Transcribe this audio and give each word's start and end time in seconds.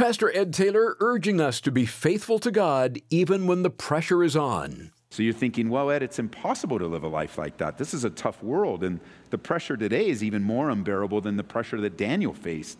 Pastor 0.00 0.34
Ed 0.34 0.54
Taylor 0.54 0.96
urging 1.00 1.42
us 1.42 1.60
to 1.60 1.70
be 1.70 1.84
faithful 1.84 2.38
to 2.38 2.50
God 2.50 3.02
even 3.10 3.46
when 3.46 3.62
the 3.62 3.68
pressure 3.68 4.24
is 4.24 4.34
on. 4.34 4.92
So 5.10 5.22
you're 5.22 5.34
thinking, 5.34 5.68
well, 5.68 5.90
Ed, 5.90 6.02
it's 6.02 6.18
impossible 6.18 6.78
to 6.78 6.86
live 6.86 7.02
a 7.04 7.08
life 7.08 7.36
like 7.36 7.58
that. 7.58 7.76
This 7.76 7.92
is 7.92 8.02
a 8.04 8.08
tough 8.08 8.42
world, 8.42 8.82
and 8.82 8.98
the 9.28 9.36
pressure 9.36 9.76
today 9.76 10.08
is 10.08 10.24
even 10.24 10.42
more 10.42 10.70
unbearable 10.70 11.20
than 11.20 11.36
the 11.36 11.44
pressure 11.44 11.78
that 11.82 11.98
Daniel 11.98 12.32
faced. 12.32 12.78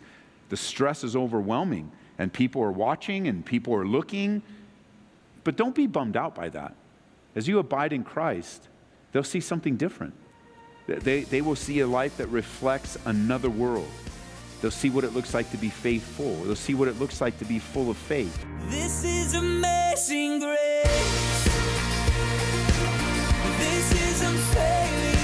The 0.49 0.57
stress 0.57 1.03
is 1.03 1.15
overwhelming, 1.15 1.91
and 2.17 2.33
people 2.33 2.63
are 2.63 2.71
watching 2.71 3.27
and 3.27 3.45
people 3.45 3.75
are 3.75 3.85
looking. 3.85 4.41
But 5.43 5.55
don't 5.57 5.75
be 5.75 5.85
bummed 5.85 6.17
out 6.17 6.33
by 6.33 6.49
that. 6.49 6.73
As 7.35 7.47
you 7.47 7.59
abide 7.59 7.93
in 7.93 8.03
Christ, 8.03 8.67
they'll 9.11 9.23
see 9.23 9.41
something 9.41 9.77
different. 9.77 10.15
They, 10.87 11.21
they 11.21 11.41
will 11.41 11.55
see 11.55 11.81
a 11.81 11.87
life 11.87 12.17
that 12.17 12.29
reflects 12.29 12.97
another 13.05 13.51
world. 13.51 13.91
They'll 14.61 14.69
see 14.69 14.91
what 14.91 15.03
it 15.03 15.13
looks 15.13 15.33
like 15.33 15.49
to 15.51 15.57
be 15.57 15.69
faithful. 15.69 16.35
They'll 16.43 16.55
see 16.55 16.75
what 16.75 16.87
it 16.87 16.99
looks 16.99 17.19
like 17.19 17.37
to 17.39 17.45
be 17.45 17.57
full 17.57 17.89
of 17.89 17.97
faith. 17.97 18.45
This 18.69 19.03
is 19.03 19.33
amazing 19.33 20.39
grace. 20.39 20.57
This 23.57 23.91
is 23.91 24.21
unfailing 24.21 25.20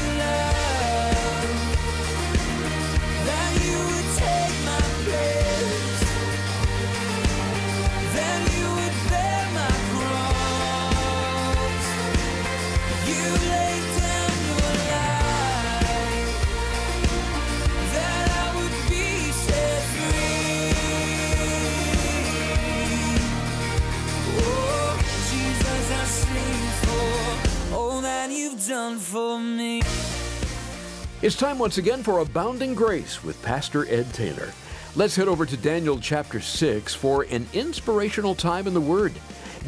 It's 31.28 31.36
time 31.36 31.60
once 31.60 31.78
again 31.78 32.04
for 32.04 32.20
Abounding 32.20 32.74
Grace 32.74 33.22
with 33.22 33.44
Pastor 33.44 33.86
Ed 33.90 34.14
Taylor. 34.14 34.54
Let's 34.96 35.14
head 35.14 35.28
over 35.28 35.46
to 35.46 35.58
Daniel 35.58 36.00
chapter 36.00 36.40
6 36.40 36.96
for 36.96 37.24
an 37.24 37.46
inspirational 37.52 38.34
time 38.34 38.66
in 38.66 38.74
the 38.74 38.80
Word. 38.80 39.12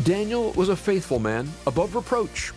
Daniel 0.03 0.53
was 0.53 0.69
a 0.69 0.75
faithful 0.77 1.19
man, 1.19 1.51
above 1.67 1.95
reproach. 1.95 2.53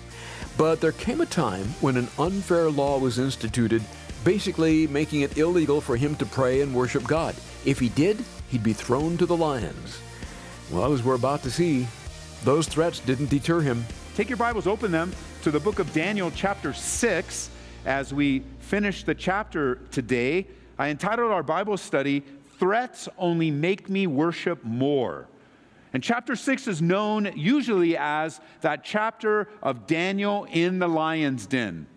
But 0.57 0.81
there 0.81 0.93
came 0.93 1.21
a 1.21 1.27
time 1.27 1.65
when 1.81 1.97
an 1.97 2.07
unfair 2.17 2.71
law 2.71 2.97
was 3.01 3.19
instituted, 3.19 3.83
basically 4.23 4.87
making 4.87 5.23
it 5.23 5.37
illegal 5.37 5.81
for 5.81 5.97
him 5.97 6.15
to 6.15 6.25
pray 6.25 6.61
and 6.61 6.73
worship 6.73 7.03
God. 7.03 7.35
If 7.65 7.81
he 7.81 7.89
did, 7.89 8.25
he'd 8.51 8.63
be 8.63 8.73
thrown 8.73 9.19
to 9.19 9.27
the 9.27 9.37
lions. 9.37 9.99
Well, 10.71 10.93
as 10.93 11.03
we're 11.03 11.17
about 11.17 11.43
to 11.43 11.51
see, 11.51 11.89
those 12.45 12.69
threats 12.69 13.01
didn't 13.01 13.31
deter 13.31 13.63
him. 13.63 13.85
Take 14.15 14.29
your 14.29 14.39
Bibles, 14.39 14.69
open 14.69 14.93
them 14.93 15.11
to 15.43 15.51
the 15.51 15.59
book 15.59 15.81
of 15.81 15.93
Daniel, 15.93 16.31
chapter 16.31 16.73
6. 16.73 17.51
As 17.85 18.15
we 18.15 18.45
finish 18.61 19.03
the 19.03 19.15
chapter 19.15 19.77
today, 19.91 20.47
I 20.79 20.91
entitled 20.91 21.33
our 21.33 21.43
Bible 21.43 21.77
study, 21.77 22.23
Threats 22.61 23.09
Only 23.19 23.51
Make 23.51 23.89
Me 23.89 24.07
Worship 24.07 24.63
More. 24.63 25.27
And 25.93 26.01
chapter 26.01 26.37
6 26.37 26.69
is 26.69 26.81
known 26.81 27.33
usually 27.35 27.97
as 27.97 28.41
that 28.61 28.85
chapter 28.85 29.49
of 29.63 29.89
Daniel 29.89 30.47
in 30.53 30.79
the 30.79 30.87
lion's 30.87 31.47
den. 31.47 31.89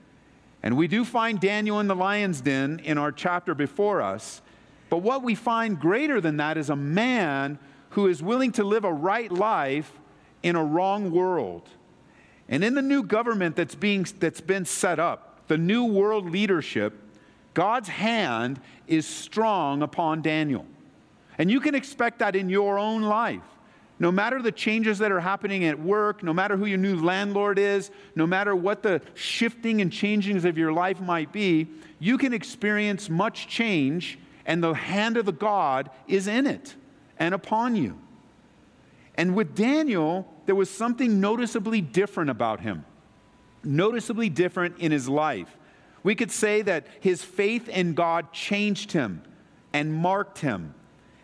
And 0.64 0.76
we 0.76 0.88
do 0.88 1.06
find 1.06 1.40
Daniel 1.40 1.80
in 1.80 1.88
the 1.88 1.96
lion's 1.96 2.42
den 2.42 2.82
in 2.84 2.98
our 2.98 3.12
chapter 3.12 3.54
before 3.54 4.02
us. 4.02 4.42
But 4.90 4.98
what 4.98 5.22
we 5.22 5.36
find 5.36 5.80
greater 5.80 6.20
than 6.20 6.38
that 6.38 6.58
is 6.58 6.72
a 6.72 6.76
man 6.76 7.60
who 7.92 8.08
is 8.08 8.24
willing 8.24 8.52
to 8.54 8.64
live 8.64 8.86
a 8.86 8.92
right 8.92 9.32
life 9.32 9.92
in 10.42 10.56
a 10.56 10.64
wrong 10.64 11.12
world. 11.12 11.70
And 12.50 12.64
in 12.64 12.74
the 12.74 12.82
new 12.82 13.04
government 13.04 13.56
that's, 13.56 13.76
being, 13.76 14.08
that's 14.20 14.42
been 14.42 14.66
set 14.66 15.00
up, 15.00 15.25
the 15.48 15.58
new 15.58 15.86
world 15.86 16.30
leadership, 16.30 16.94
God's 17.54 17.90
hand 17.90 18.60
is 18.88 19.08
strong 19.08 19.82
upon 19.82 20.22
Daniel. 20.22 20.66
And 21.38 21.50
you 21.52 21.60
can 21.60 21.76
expect 21.76 22.20
that 22.20 22.36
in 22.36 22.50
your 22.50 22.78
own 22.78 23.02
life. 23.02 23.42
No 23.98 24.12
matter 24.12 24.42
the 24.42 24.52
changes 24.52 24.98
that 25.00 25.12
are 25.12 25.22
happening 25.22 25.64
at 25.64 25.80
work, 25.80 26.22
no 26.22 26.34
matter 26.34 26.58
who 26.58 26.66
your 26.66 26.78
new 26.78 27.02
landlord 27.02 27.58
is, 27.58 27.92
no 28.16 28.28
matter 28.28 28.54
what 28.56 28.84
the 28.84 29.02
shifting 29.14 29.80
and 29.80 29.90
changings 29.92 30.44
of 30.44 30.58
your 30.58 30.74
life 30.74 31.00
might 31.00 31.32
be, 31.32 31.68
you 32.00 32.18
can 32.18 32.34
experience 32.34 33.10
much 33.10 33.48
change, 33.48 34.20
and 34.46 34.62
the 34.62 34.74
hand 34.74 35.16
of 35.16 35.26
the 35.26 35.32
God 35.32 35.90
is 36.08 36.28
in 36.28 36.46
it 36.46 36.76
and 37.18 37.34
upon 37.34 37.78
you. 37.78 37.98
And 39.16 39.34
with 39.34 39.56
Daniel, 39.56 40.30
there 40.46 40.56
was 40.56 40.70
something 40.70 41.22
noticeably 41.22 41.80
different 41.80 42.30
about 42.30 42.60
him, 42.60 42.84
noticeably 43.66 44.30
different 44.30 44.80
in 44.80 44.92
his 44.92 45.10
life. 45.10 45.58
We 46.04 46.16
could 46.16 46.32
say 46.32 46.62
that 46.62 46.86
his 47.00 47.24
faith 47.24 47.68
in 47.68 47.94
God 47.94 48.32
changed 48.32 48.92
him 48.92 49.24
and 49.74 49.94
marked 49.94 50.40
him. 50.40 50.76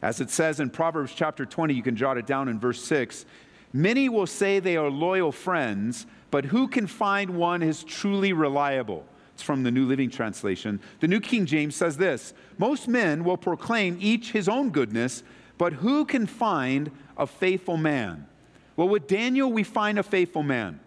As 0.02 0.20
it 0.20 0.32
says 0.32 0.60
in 0.60 0.72
Proverbs 0.72 1.14
chapter 1.16 1.46
20, 1.46 1.74
you 1.74 1.84
can 1.84 1.96
jot 1.96 2.18
it 2.18 2.26
down 2.26 2.48
in 2.48 2.60
verse 2.60 2.84
6. 2.84 3.26
Many 3.74 4.10
will 4.10 4.28
say 4.28 4.60
they 4.60 4.78
are 4.78 4.90
loyal 4.90 5.32
friends, 5.32 6.06
but 6.32 6.46
who 6.46 6.68
can 6.68 6.88
find 6.88 7.32
one 7.32 7.62
is 7.62 7.84
truly 7.84 8.34
reliable? 8.34 9.06
It's 9.34 9.44
from 9.44 9.64
the 9.64 9.72
New 9.72 9.86
Living 9.86 10.10
Translation. 10.10 10.82
The 11.00 11.08
New 11.08 11.20
King 11.20 11.46
James 11.46 11.76
says 11.76 11.98
this 11.98 12.34
Most 12.58 12.88
men 12.88 13.24
will 13.24 13.38
proclaim 13.38 13.98
each 14.02 14.32
his 14.32 14.50
own 14.50 14.72
goodness, 14.72 15.24
but 15.58 15.74
who 15.74 16.06
can 16.06 16.26
find 16.26 16.92
a 17.18 17.28
faithful 17.28 17.78
man? 17.78 18.28
Well, 18.76 18.90
with 18.90 19.08
Daniel, 19.08 19.52
we 19.52 19.64
find 19.64 20.00
a 20.00 20.04
faithful 20.04 20.44
man. 20.44 20.80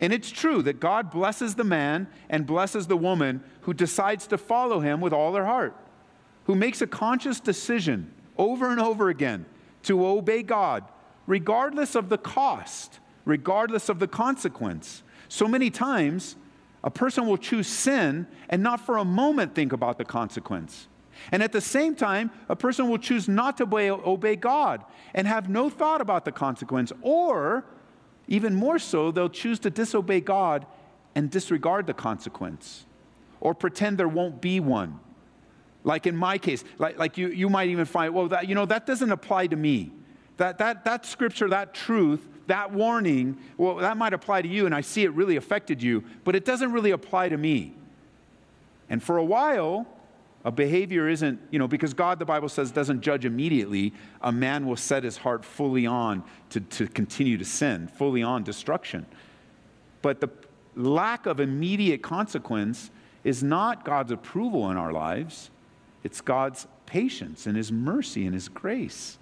And 0.00 0.12
it's 0.12 0.30
true 0.30 0.62
that 0.62 0.80
God 0.80 1.10
blesses 1.10 1.54
the 1.56 1.64
man 1.64 2.08
and 2.30 2.46
blesses 2.46 2.86
the 2.86 2.96
woman 2.96 3.42
who 3.62 3.74
decides 3.74 4.26
to 4.28 4.38
follow 4.38 4.80
him 4.80 5.00
with 5.00 5.12
all 5.12 5.32
their 5.32 5.46
heart, 5.46 5.76
who 6.44 6.54
makes 6.54 6.80
a 6.80 6.86
conscious 6.86 7.40
decision 7.40 8.12
over 8.36 8.70
and 8.70 8.80
over 8.80 9.08
again 9.08 9.44
to 9.82 10.06
obey 10.06 10.42
God, 10.42 10.84
regardless 11.26 11.94
of 11.94 12.08
the 12.08 12.18
cost, 12.18 13.00
regardless 13.24 13.88
of 13.88 13.98
the 13.98 14.08
consequence. 14.08 15.02
So 15.28 15.48
many 15.48 15.70
times, 15.70 16.36
a 16.84 16.90
person 16.90 17.26
will 17.26 17.36
choose 17.36 17.66
sin 17.66 18.26
and 18.48 18.62
not 18.62 18.80
for 18.80 18.98
a 18.98 19.04
moment 19.04 19.54
think 19.54 19.72
about 19.72 19.98
the 19.98 20.04
consequence. 20.04 20.86
And 21.32 21.42
at 21.42 21.52
the 21.52 21.60
same 21.60 21.96
time, 21.96 22.30
a 22.48 22.56
person 22.56 22.88
will 22.88 22.98
choose 22.98 23.28
not 23.28 23.56
to 23.58 23.64
obey, 23.64 24.36
God 24.36 24.84
and 25.14 25.26
have 25.26 25.48
no 25.48 25.68
thought 25.68 26.00
about 26.00 26.24
the 26.24 26.32
consequence. 26.32 26.92
Or, 27.02 27.64
even 28.28 28.54
more 28.54 28.78
so, 28.78 29.10
they'll 29.10 29.28
choose 29.28 29.58
to 29.60 29.70
disobey 29.70 30.20
God 30.20 30.66
and 31.14 31.30
disregard 31.30 31.86
the 31.86 31.94
consequence 31.94 32.84
or 33.40 33.54
pretend 33.54 33.98
there 33.98 34.08
won't 34.08 34.40
be 34.40 34.60
one. 34.60 35.00
Like 35.82 36.06
in 36.06 36.16
my 36.16 36.38
case, 36.38 36.62
like, 36.78 36.98
like 36.98 37.16
you, 37.16 37.28
you 37.28 37.48
might 37.48 37.70
even 37.70 37.86
find, 37.86 38.14
well, 38.14 38.28
that, 38.28 38.48
you 38.48 38.54
know, 38.54 38.66
that 38.66 38.84
doesn't 38.84 39.10
apply 39.10 39.46
to 39.48 39.56
me. 39.56 39.92
That, 40.36 40.58
that, 40.58 40.84
that 40.84 41.06
scripture, 41.06 41.48
that 41.48 41.74
truth, 41.74 42.28
that 42.46 42.72
warning, 42.72 43.38
well, 43.56 43.76
that 43.76 43.96
might 43.96 44.12
apply 44.12 44.42
to 44.42 44.48
you, 44.48 44.66
and 44.66 44.74
I 44.74 44.82
see 44.82 45.02
it 45.02 45.12
really 45.12 45.36
affected 45.36 45.82
you, 45.82 46.04
but 46.24 46.36
it 46.36 46.44
doesn't 46.44 46.72
really 46.72 46.90
apply 46.90 47.30
to 47.30 47.36
me. 47.36 47.74
And 48.90 49.02
for 49.02 49.16
a 49.16 49.24
while, 49.24 49.86
a 50.48 50.50
behavior 50.50 51.10
isn't, 51.10 51.38
you 51.50 51.58
know, 51.58 51.68
because 51.68 51.92
God, 51.92 52.18
the 52.18 52.24
Bible 52.24 52.48
says, 52.48 52.70
doesn't 52.70 53.02
judge 53.02 53.26
immediately, 53.26 53.92
a 54.22 54.32
man 54.32 54.66
will 54.66 54.76
set 54.76 55.04
his 55.04 55.18
heart 55.18 55.44
fully 55.44 55.84
on 55.86 56.24
to, 56.48 56.60
to 56.60 56.86
continue 56.88 57.36
to 57.36 57.44
sin, 57.44 57.86
fully 57.86 58.22
on 58.22 58.44
destruction. 58.44 59.04
But 60.00 60.22
the 60.22 60.30
lack 60.74 61.26
of 61.26 61.38
immediate 61.38 62.02
consequence 62.02 62.90
is 63.24 63.42
not 63.42 63.84
God's 63.84 64.10
approval 64.10 64.70
in 64.70 64.78
our 64.78 64.90
lives, 64.90 65.50
it's 66.02 66.22
God's 66.22 66.66
patience 66.86 67.46
and 67.46 67.54
His 67.54 67.70
mercy 67.70 68.24
and 68.24 68.32
His 68.32 68.48
grace. 68.48 69.18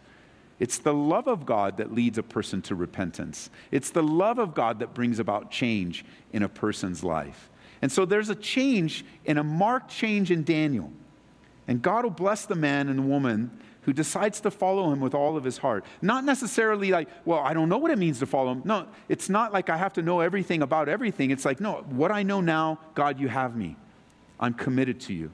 It's 0.61 0.79
the 0.79 0.95
love 0.95 1.27
of 1.27 1.45
God 1.45 1.79
that 1.79 1.93
leads 1.93 2.19
a 2.19 2.23
person 2.23 2.63
to 2.63 2.77
repentance. 2.77 3.51
It's 3.73 3.91
the 3.91 4.05
love 4.05 4.39
of 4.39 4.55
God 4.55 4.79
that 4.79 4.95
brings 4.95 5.19
about 5.19 5.51
change 5.51 6.05
in 6.33 6.45
a 6.45 6.49
person's 6.49 7.03
life. 7.03 7.51
And 7.83 7.91
so 7.91 8.05
there's 8.05 8.31
a 8.31 8.37
change 8.37 9.05
and 9.27 9.41
a 9.41 9.45
marked 9.45 9.91
change 9.91 10.31
in 10.31 10.45
Daniel. 10.45 10.93
And 11.69 11.83
God 11.83 12.05
will 12.05 12.11
bless 12.11 12.47
the 12.47 12.55
man 12.55 12.89
and 12.89 13.09
woman 13.09 13.51
who 13.83 13.93
decides 13.93 14.41
to 14.41 14.51
follow 14.51 14.93
him 14.93 15.01
with 15.01 15.15
all 15.15 15.37
of 15.37 15.45
his 15.45 15.59
heart. 15.59 15.85
Not 16.03 16.25
necessarily 16.25 16.91
like, 16.91 17.09
well, 17.25 17.39
I 17.39 17.55
don't 17.55 17.69
know 17.69 17.79
what 17.79 17.93
it 17.93 17.99
means 17.99 18.19
to 18.19 18.27
follow 18.27 18.53
him. 18.53 18.63
No, 18.65 18.87
it's 19.09 19.29
not 19.29 19.53
like 19.53 19.71
I 19.71 19.77
have 19.77 19.93
to 19.95 20.03
know 20.03 20.21
everything 20.21 20.63
about 20.63 20.89
everything. 20.89 21.31
It's 21.31 21.45
like, 21.45 21.61
no, 21.61 21.85
what 21.91 22.11
I 22.11 22.25
know 22.25 22.41
now, 22.41 22.81
God, 22.95 23.21
you 23.21 23.29
have 23.29 23.57
me. 23.57 23.77
I'm 24.41 24.55
committed 24.55 25.01
to 25.03 25.15
you 25.15 25.31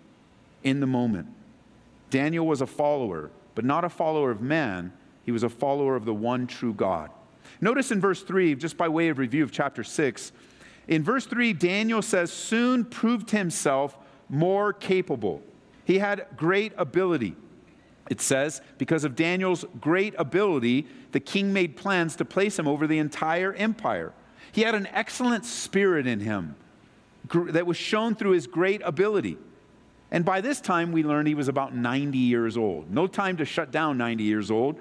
in 0.62 0.80
the 0.80 0.86
moment. 0.86 1.28
Daniel 2.10 2.46
was 2.46 2.60
a 2.60 2.66
follower, 2.66 3.30
but 3.54 3.64
not 3.64 3.84
a 3.84 3.88
follower 3.88 4.30
of 4.30 4.42
man. 4.42 4.92
He 5.24 5.32
was 5.32 5.42
a 5.42 5.48
follower 5.48 5.96
of 5.96 6.04
the 6.04 6.14
one 6.14 6.46
true 6.46 6.74
God. 6.74 7.10
Notice 7.60 7.90
in 7.90 8.00
verse 8.00 8.22
3, 8.22 8.54
just 8.56 8.76
by 8.76 8.88
way 8.88 9.08
of 9.08 9.18
review 9.18 9.44
of 9.44 9.50
chapter 9.50 9.82
6, 9.82 10.32
in 10.88 11.02
verse 11.02 11.24
3, 11.26 11.52
Daniel 11.54 12.02
says, 12.02 12.30
soon 12.30 12.84
proved 12.84 13.30
himself 13.30 13.96
more 14.28 14.72
capable. 14.72 15.42
He 15.92 15.98
had 15.98 16.24
great 16.38 16.72
ability. 16.78 17.36
It 18.08 18.22
says, 18.22 18.62
because 18.78 19.04
of 19.04 19.14
Daniel's 19.14 19.66
great 19.78 20.14
ability, 20.16 20.86
the 21.10 21.20
king 21.20 21.52
made 21.52 21.76
plans 21.76 22.16
to 22.16 22.24
place 22.24 22.58
him 22.58 22.66
over 22.66 22.86
the 22.86 22.96
entire 22.96 23.52
empire. 23.52 24.14
He 24.52 24.62
had 24.62 24.74
an 24.74 24.86
excellent 24.86 25.44
spirit 25.44 26.06
in 26.06 26.20
him 26.20 26.56
that 27.34 27.66
was 27.66 27.76
shown 27.76 28.14
through 28.14 28.30
his 28.30 28.46
great 28.46 28.80
ability. 28.82 29.36
And 30.10 30.24
by 30.24 30.40
this 30.40 30.62
time, 30.62 30.92
we 30.92 31.02
learned 31.02 31.28
he 31.28 31.34
was 31.34 31.48
about 31.48 31.74
90 31.74 32.16
years 32.16 32.56
old. 32.56 32.90
No 32.90 33.06
time 33.06 33.36
to 33.36 33.44
shut 33.44 33.70
down 33.70 33.98
90 33.98 34.24
years 34.24 34.50
old. 34.50 34.80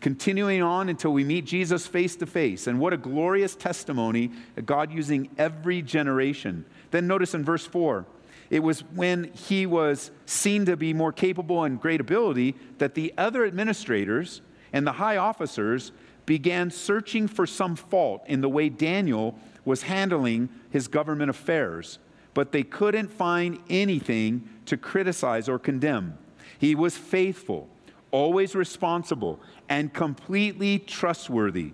Continuing 0.00 0.62
on 0.62 0.88
until 0.88 1.12
we 1.12 1.24
meet 1.24 1.46
Jesus 1.46 1.88
face 1.88 2.14
to 2.14 2.26
face. 2.26 2.68
And 2.68 2.78
what 2.78 2.92
a 2.92 2.96
glorious 2.96 3.56
testimony 3.56 4.30
God 4.64 4.92
using 4.92 5.30
every 5.36 5.82
generation. 5.82 6.64
Then 6.92 7.08
notice 7.08 7.34
in 7.34 7.42
verse 7.42 7.66
4 7.66 8.06
it 8.54 8.62
was 8.62 8.84
when 8.94 9.32
he 9.32 9.66
was 9.66 10.12
seen 10.26 10.64
to 10.64 10.76
be 10.76 10.94
more 10.94 11.12
capable 11.12 11.64
and 11.64 11.80
great 11.80 12.00
ability 12.00 12.54
that 12.78 12.94
the 12.94 13.12
other 13.18 13.44
administrators 13.44 14.42
and 14.72 14.86
the 14.86 14.92
high 14.92 15.16
officers 15.16 15.90
began 16.24 16.70
searching 16.70 17.26
for 17.26 17.48
some 17.48 17.74
fault 17.74 18.22
in 18.28 18.42
the 18.42 18.48
way 18.48 18.68
Daniel 18.68 19.36
was 19.64 19.82
handling 19.82 20.48
his 20.70 20.86
government 20.86 21.30
affairs, 21.30 21.98
but 22.32 22.52
they 22.52 22.62
couldn't 22.62 23.08
find 23.08 23.58
anything 23.68 24.48
to 24.66 24.76
criticize 24.76 25.48
or 25.48 25.58
condemn. 25.58 26.16
He 26.56 26.76
was 26.76 26.96
faithful, 26.96 27.68
always 28.12 28.54
responsible, 28.54 29.40
and 29.68 29.92
completely 29.92 30.78
trustworthy. 30.78 31.72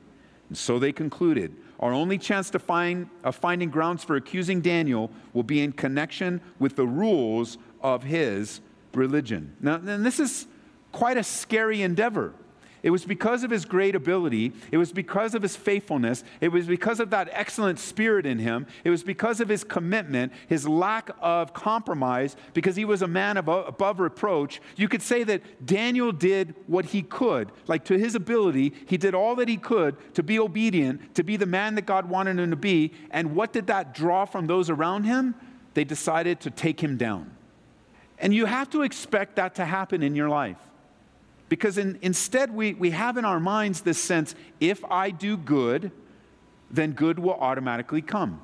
So 0.53 0.79
they 0.79 0.93
concluded 0.93 1.55
our 1.81 1.93
only 1.93 2.19
chance 2.19 2.51
to 2.51 2.59
find, 2.59 3.09
of 3.25 3.37
finding 3.37 3.71
grounds 3.71 4.05
for 4.05 4.17
accusing 4.17 4.61
Daniel 4.61 5.11
will 5.33 5.43
be 5.43 5.63
in 5.63 5.73
connection 5.73 6.41
with 6.59 6.77
the 6.77 6.87
rules 6.87 7.57
of 7.83 8.03
his 8.03 8.61
religion. 8.93 9.57
Now, 9.61 9.77
and 9.77 10.05
this 10.05 10.21
is 10.21 10.47
quite 10.93 11.17
a 11.17 11.25
scary 11.25 11.83
endeavor. 11.83 12.35
It 12.83 12.91
was 12.91 13.05
because 13.05 13.45
of 13.45 13.51
his 13.51 13.65
great 13.65 13.95
ability. 13.95 14.53
It 14.71 14.79
was 14.79 14.93
because 14.93 15.35
of 15.35 15.43
his 15.43 15.57
faithfulness. 15.57 16.25
It 16.41 16.49
was 16.49 16.67
because 16.67 17.01
of 17.01 17.11
that 17.11 17.29
excellent 17.33 17.79
spirit 17.79 18.27
in 18.27 18.39
him. 18.39 18.67
It 18.85 18.91
was 18.91 19.03
because 19.03 19.41
of 19.41 19.49
his 19.49 19.65
commitment, 19.65 20.33
his 20.49 20.67
lack 20.67 21.11
of 21.21 21.53
compromise, 21.53 22.37
because 22.55 22.77
he 22.77 22.85
was 22.85 23.03
a 23.03 23.09
man 23.09 23.37
above, 23.37 23.69
above 23.69 24.01
reproach. 24.01 24.61
You 24.77 24.89
could 24.89 25.03
say 25.03 25.25
that 25.25 25.67
Daniel 25.67 26.13
did 26.13 26.55
what 26.67 26.87
he 26.87 27.03
could. 27.03 27.53
Like 27.67 27.85
to 27.87 27.99
his 27.99 28.15
ability, 28.15 28.73
he 28.87 28.97
did 28.97 29.15
all 29.15 29.35
that 29.37 29.49
he 29.49 29.57
could 29.57 29.97
to 30.15 30.23
be 30.23 30.39
obedient, 30.39 31.15
to 31.17 31.23
be 31.23 31.37
the 31.37 31.47
man 31.47 31.75
that 31.75 31.87
God 31.87 32.09
wanted 32.09 32.39
him 32.39 32.51
to 32.51 32.57
be. 32.57 32.93
And 33.11 33.35
what 33.35 33.53
did 33.53 33.67
that 33.67 33.95
draw 33.95 34.25
from 34.25 34.47
those 34.47 34.71
around 34.71 35.05
him? 35.05 35.35
They 35.75 35.85
decided 35.85 36.41
to 36.41 36.51
take 36.51 36.81
him 36.81 36.97
down. 36.97 37.31
And 38.19 38.35
you 38.35 38.47
have 38.47 38.71
to 38.71 38.83
expect 38.83 39.37
that 39.37 39.55
to 39.57 39.65
happen 39.65 40.03
in 40.03 40.15
your 40.15 40.29
life. 40.29 40.59
Because 41.51 41.79
in, 41.79 41.99
instead, 42.01 42.55
we, 42.55 42.75
we 42.75 42.91
have 42.91 43.17
in 43.17 43.25
our 43.27 43.41
minds 43.41 43.83
this 43.83 43.99
sense 43.99 44.35
if 44.61 44.83
I 44.85 45.11
do 45.11 45.37
good, 45.37 45.91
then 46.71 46.93
good 46.93 47.19
will 47.19 47.35
automatically 47.35 48.01
come. 48.01 48.41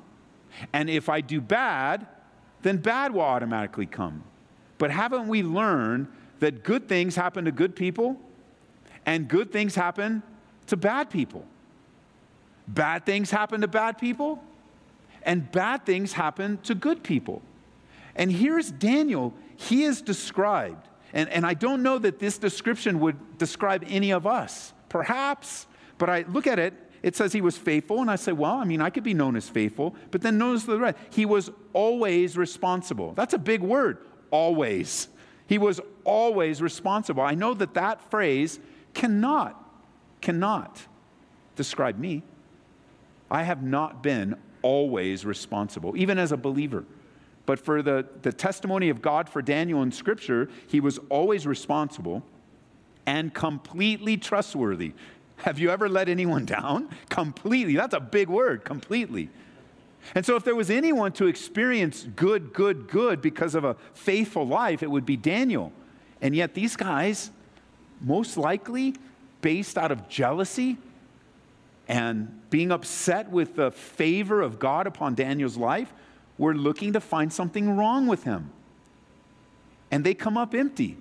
And 0.72 0.90
if 0.90 1.08
I 1.08 1.20
do 1.20 1.40
bad, 1.40 2.06
then 2.62 2.78
bad 2.78 3.14
will 3.14 3.20
automatically 3.22 3.86
come. 3.86 4.24
But 4.78 4.90
haven't 4.90 5.28
we 5.28 5.44
learned 5.44 6.08
that 6.40 6.64
good 6.64 6.88
things 6.88 7.14
happen 7.14 7.44
to 7.44 7.52
good 7.52 7.76
people 7.76 8.20
and 9.06 9.28
good 9.28 9.52
things 9.52 9.76
happen 9.76 10.22
to 10.66 10.76
bad 10.76 11.08
people? 11.08 11.46
Bad 12.66 13.06
things 13.06 13.30
happen 13.30 13.60
to 13.60 13.68
bad 13.68 13.98
people 13.98 14.42
and 15.22 15.50
bad 15.52 15.86
things 15.86 16.14
happen 16.14 16.58
to 16.64 16.74
good 16.74 17.04
people. 17.04 17.40
And 18.16 18.32
here's 18.32 18.72
Daniel. 18.72 19.32
He 19.56 19.84
is 19.84 20.02
described 20.02 20.88
and, 21.16 21.30
and 21.30 21.46
I 21.46 21.54
don't 21.54 21.82
know 21.82 21.98
that 21.98 22.18
this 22.18 22.36
description 22.36 23.00
would 23.00 23.38
describe 23.38 23.82
any 23.88 24.12
of 24.12 24.26
us. 24.26 24.74
Perhaps, 24.90 25.66
but 25.96 26.10
I 26.10 26.26
look 26.28 26.46
at 26.46 26.58
it, 26.58 26.74
it 27.02 27.16
says 27.16 27.32
he 27.32 27.40
was 27.40 27.56
faithful, 27.56 28.02
and 28.02 28.10
I 28.10 28.16
say, 28.16 28.32
well, 28.32 28.56
I 28.56 28.64
mean, 28.64 28.82
I 28.82 28.90
could 28.90 29.02
be 29.02 29.14
known 29.14 29.34
as 29.34 29.48
faithful, 29.48 29.96
but 30.10 30.20
then 30.20 30.36
notice 30.36 30.64
the 30.64 30.78
rest. 30.78 30.98
He 31.08 31.24
was 31.24 31.50
always 31.72 32.36
responsible. 32.36 33.14
That's 33.14 33.32
a 33.32 33.38
big 33.38 33.62
word, 33.62 33.96
always. 34.30 35.08
He 35.46 35.56
was 35.56 35.80
always 36.04 36.60
responsible. 36.60 37.22
I 37.22 37.34
know 37.34 37.54
that 37.54 37.72
that 37.72 38.10
phrase 38.10 38.60
cannot, 38.92 39.58
cannot 40.20 40.82
describe 41.54 41.98
me. 41.98 42.24
I 43.30 43.42
have 43.42 43.62
not 43.62 44.02
been 44.02 44.36
always 44.60 45.24
responsible, 45.24 45.96
even 45.96 46.18
as 46.18 46.30
a 46.30 46.36
believer. 46.36 46.84
But 47.46 47.60
for 47.60 47.80
the, 47.80 48.06
the 48.22 48.32
testimony 48.32 48.88
of 48.88 49.00
God 49.00 49.28
for 49.28 49.40
Daniel 49.40 49.82
in 49.82 49.92
Scripture, 49.92 50.50
he 50.66 50.80
was 50.80 50.98
always 51.08 51.46
responsible 51.46 52.24
and 53.06 53.32
completely 53.32 54.16
trustworthy. 54.16 54.92
Have 55.38 55.58
you 55.58 55.70
ever 55.70 55.88
let 55.88 56.08
anyone 56.08 56.44
down? 56.44 56.90
Completely. 57.08 57.76
That's 57.76 57.94
a 57.94 58.00
big 58.00 58.28
word, 58.28 58.64
completely. 58.64 59.30
And 60.14 60.24
so, 60.24 60.36
if 60.36 60.44
there 60.44 60.54
was 60.54 60.70
anyone 60.70 61.12
to 61.12 61.26
experience 61.26 62.06
good, 62.14 62.52
good, 62.52 62.88
good 62.88 63.20
because 63.20 63.54
of 63.54 63.64
a 63.64 63.74
faithful 63.94 64.46
life, 64.46 64.82
it 64.82 64.90
would 64.90 65.06
be 65.06 65.16
Daniel. 65.16 65.72
And 66.20 66.34
yet, 66.34 66.54
these 66.54 66.76
guys, 66.76 67.30
most 68.00 68.36
likely 68.36 68.94
based 69.40 69.76
out 69.76 69.90
of 69.90 70.08
jealousy 70.08 70.76
and 71.88 72.40
being 72.50 72.70
upset 72.70 73.30
with 73.30 73.56
the 73.56 73.70
favor 73.70 74.42
of 74.42 74.58
God 74.58 74.86
upon 74.86 75.14
Daniel's 75.14 75.56
life, 75.56 75.92
were 76.38 76.54
looking 76.54 76.92
to 76.92 77.00
find 77.00 77.32
something 77.32 77.76
wrong 77.76 78.06
with 78.06 78.24
him. 78.24 78.50
And 79.90 80.04
they 80.04 80.14
come 80.14 80.36
up 80.36 80.54
empty. 80.54 80.96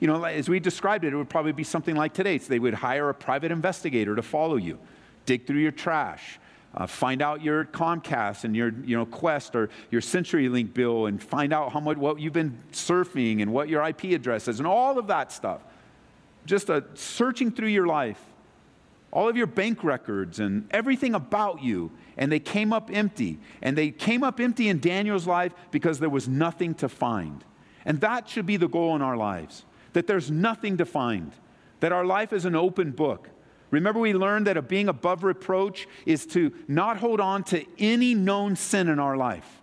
You 0.00 0.08
know, 0.08 0.24
as 0.24 0.48
we 0.48 0.58
described 0.58 1.04
it, 1.04 1.12
it 1.12 1.16
would 1.16 1.30
probably 1.30 1.52
be 1.52 1.64
something 1.64 1.94
like 1.94 2.12
today. 2.12 2.38
So 2.38 2.48
they 2.48 2.58
would 2.58 2.74
hire 2.74 3.08
a 3.08 3.14
private 3.14 3.52
investigator 3.52 4.16
to 4.16 4.22
follow 4.22 4.56
you, 4.56 4.78
dig 5.26 5.46
through 5.46 5.60
your 5.60 5.70
trash, 5.70 6.40
uh, 6.74 6.86
find 6.86 7.22
out 7.22 7.42
your 7.42 7.66
Comcast 7.66 8.44
and 8.44 8.56
your 8.56 8.72
you 8.84 8.96
know, 8.96 9.06
Qwest 9.06 9.54
or 9.54 9.70
your 9.90 10.00
CenturyLink 10.00 10.74
bill 10.74 11.06
and 11.06 11.22
find 11.22 11.52
out 11.52 11.72
how 11.72 11.80
much, 11.80 11.98
what 11.98 12.18
you've 12.18 12.32
been 12.32 12.58
surfing 12.72 13.42
and 13.42 13.52
what 13.52 13.68
your 13.68 13.86
IP 13.86 14.04
address 14.04 14.48
is 14.48 14.58
and 14.58 14.66
all 14.66 14.98
of 14.98 15.06
that 15.08 15.30
stuff. 15.30 15.60
Just 16.46 16.70
a, 16.70 16.84
searching 16.94 17.52
through 17.52 17.68
your 17.68 17.86
life, 17.86 18.20
all 19.12 19.28
of 19.28 19.36
your 19.36 19.46
bank 19.46 19.84
records 19.84 20.40
and 20.40 20.66
everything 20.70 21.14
about 21.14 21.62
you 21.62 21.92
and 22.16 22.30
they 22.30 22.40
came 22.40 22.72
up 22.72 22.90
empty. 22.92 23.38
And 23.60 23.76
they 23.76 23.90
came 23.90 24.22
up 24.22 24.40
empty 24.40 24.68
in 24.68 24.80
Daniel's 24.80 25.26
life 25.26 25.52
because 25.70 25.98
there 25.98 26.10
was 26.10 26.28
nothing 26.28 26.74
to 26.76 26.88
find. 26.88 27.44
And 27.84 28.00
that 28.00 28.28
should 28.28 28.46
be 28.46 28.56
the 28.56 28.68
goal 28.68 28.94
in 28.96 29.02
our 29.02 29.16
lives 29.16 29.64
that 29.92 30.06
there's 30.06 30.30
nothing 30.30 30.78
to 30.78 30.86
find, 30.86 31.32
that 31.80 31.92
our 31.92 32.06
life 32.06 32.32
is 32.32 32.46
an 32.46 32.56
open 32.56 32.92
book. 32.92 33.28
Remember, 33.70 34.00
we 34.00 34.14
learned 34.14 34.46
that 34.46 34.56
a 34.56 34.62
being 34.62 34.88
above 34.88 35.22
reproach 35.22 35.86
is 36.06 36.24
to 36.28 36.50
not 36.66 36.96
hold 36.96 37.20
on 37.20 37.44
to 37.44 37.62
any 37.78 38.14
known 38.14 38.56
sin 38.56 38.88
in 38.88 38.98
our 38.98 39.18
life. 39.18 39.60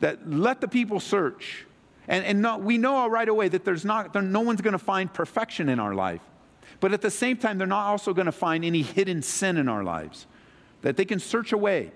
That 0.00 0.30
let 0.30 0.62
the 0.62 0.68
people 0.68 1.00
search. 1.00 1.66
And, 2.08 2.24
and 2.24 2.40
not, 2.40 2.62
we 2.62 2.78
know 2.78 3.06
right 3.08 3.28
away 3.28 3.48
that 3.48 3.66
there's 3.66 3.84
not, 3.84 4.14
no 4.14 4.40
one's 4.40 4.62
going 4.62 4.72
to 4.72 4.78
find 4.78 5.12
perfection 5.12 5.68
in 5.68 5.80
our 5.80 5.94
life. 5.94 6.22
But 6.80 6.92
at 6.92 7.00
the 7.00 7.10
same 7.10 7.36
time, 7.36 7.58
they're 7.58 7.66
not 7.66 7.86
also 7.86 8.12
going 8.12 8.26
to 8.26 8.32
find 8.32 8.64
any 8.64 8.82
hidden 8.82 9.22
sin 9.22 9.56
in 9.56 9.68
our 9.68 9.82
lives 9.82 10.26
that 10.82 10.96
they 10.96 11.04
can 11.04 11.18
search 11.18 11.52
away 11.52 11.92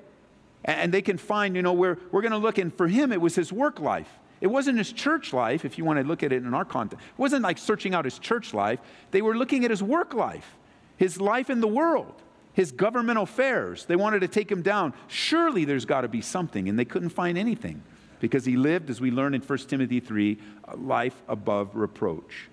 and 0.64 0.92
they 0.92 1.02
can 1.02 1.18
find, 1.18 1.56
you 1.56 1.62
know, 1.62 1.72
where 1.72 1.98
we're 2.10 2.22
going 2.22 2.32
to 2.32 2.38
look. 2.38 2.58
And 2.58 2.74
for 2.74 2.88
him, 2.88 3.12
it 3.12 3.20
was 3.20 3.34
his 3.34 3.52
work 3.52 3.80
life. 3.80 4.08
It 4.40 4.46
wasn't 4.46 4.78
his 4.78 4.92
church 4.92 5.32
life, 5.32 5.64
if 5.64 5.76
you 5.76 5.84
want 5.84 6.00
to 6.00 6.06
look 6.06 6.22
at 6.22 6.32
it 6.32 6.42
in 6.42 6.54
our 6.54 6.64
context. 6.64 7.04
It 7.06 7.18
wasn't 7.18 7.42
like 7.42 7.58
searching 7.58 7.94
out 7.94 8.04
his 8.04 8.18
church 8.18 8.54
life. 8.54 8.80
They 9.10 9.22
were 9.22 9.36
looking 9.36 9.64
at 9.64 9.70
his 9.70 9.82
work 9.82 10.14
life, 10.14 10.56
his 10.96 11.20
life 11.20 11.50
in 11.50 11.60
the 11.60 11.68
world, 11.68 12.14
his 12.54 12.72
governmental 12.72 13.24
affairs. 13.24 13.84
They 13.84 13.96
wanted 13.96 14.20
to 14.20 14.28
take 14.28 14.50
him 14.50 14.62
down. 14.62 14.94
Surely 15.08 15.66
there's 15.66 15.84
got 15.84 16.02
to 16.02 16.08
be 16.08 16.22
something. 16.22 16.68
And 16.68 16.78
they 16.78 16.86
couldn't 16.86 17.10
find 17.10 17.36
anything 17.36 17.82
because 18.18 18.44
he 18.44 18.56
lived, 18.56 18.88
as 18.88 19.00
we 19.00 19.10
learn 19.10 19.34
in 19.34 19.42
1 19.42 19.58
Timothy 19.58 20.00
3, 20.00 20.38
a 20.64 20.76
life 20.76 21.22
above 21.28 21.76
reproach. 21.76 22.48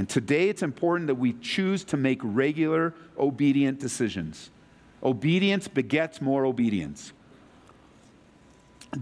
And 0.00 0.08
today 0.08 0.48
it's 0.48 0.62
important 0.62 1.08
that 1.08 1.16
we 1.16 1.34
choose 1.34 1.84
to 1.84 1.98
make 1.98 2.20
regular, 2.22 2.94
obedient 3.18 3.80
decisions. 3.80 4.48
Obedience 5.02 5.68
begets 5.68 6.22
more 6.22 6.46
obedience. 6.46 7.12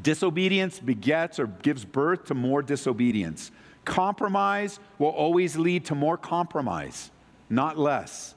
Disobedience 0.02 0.80
begets 0.80 1.38
or 1.38 1.46
gives 1.46 1.84
birth 1.84 2.24
to 2.24 2.34
more 2.34 2.62
disobedience. 2.62 3.52
Compromise 3.84 4.80
will 4.98 5.10
always 5.10 5.56
lead 5.56 5.84
to 5.84 5.94
more 5.94 6.16
compromise, 6.16 7.12
not 7.48 7.78
less. 7.78 8.34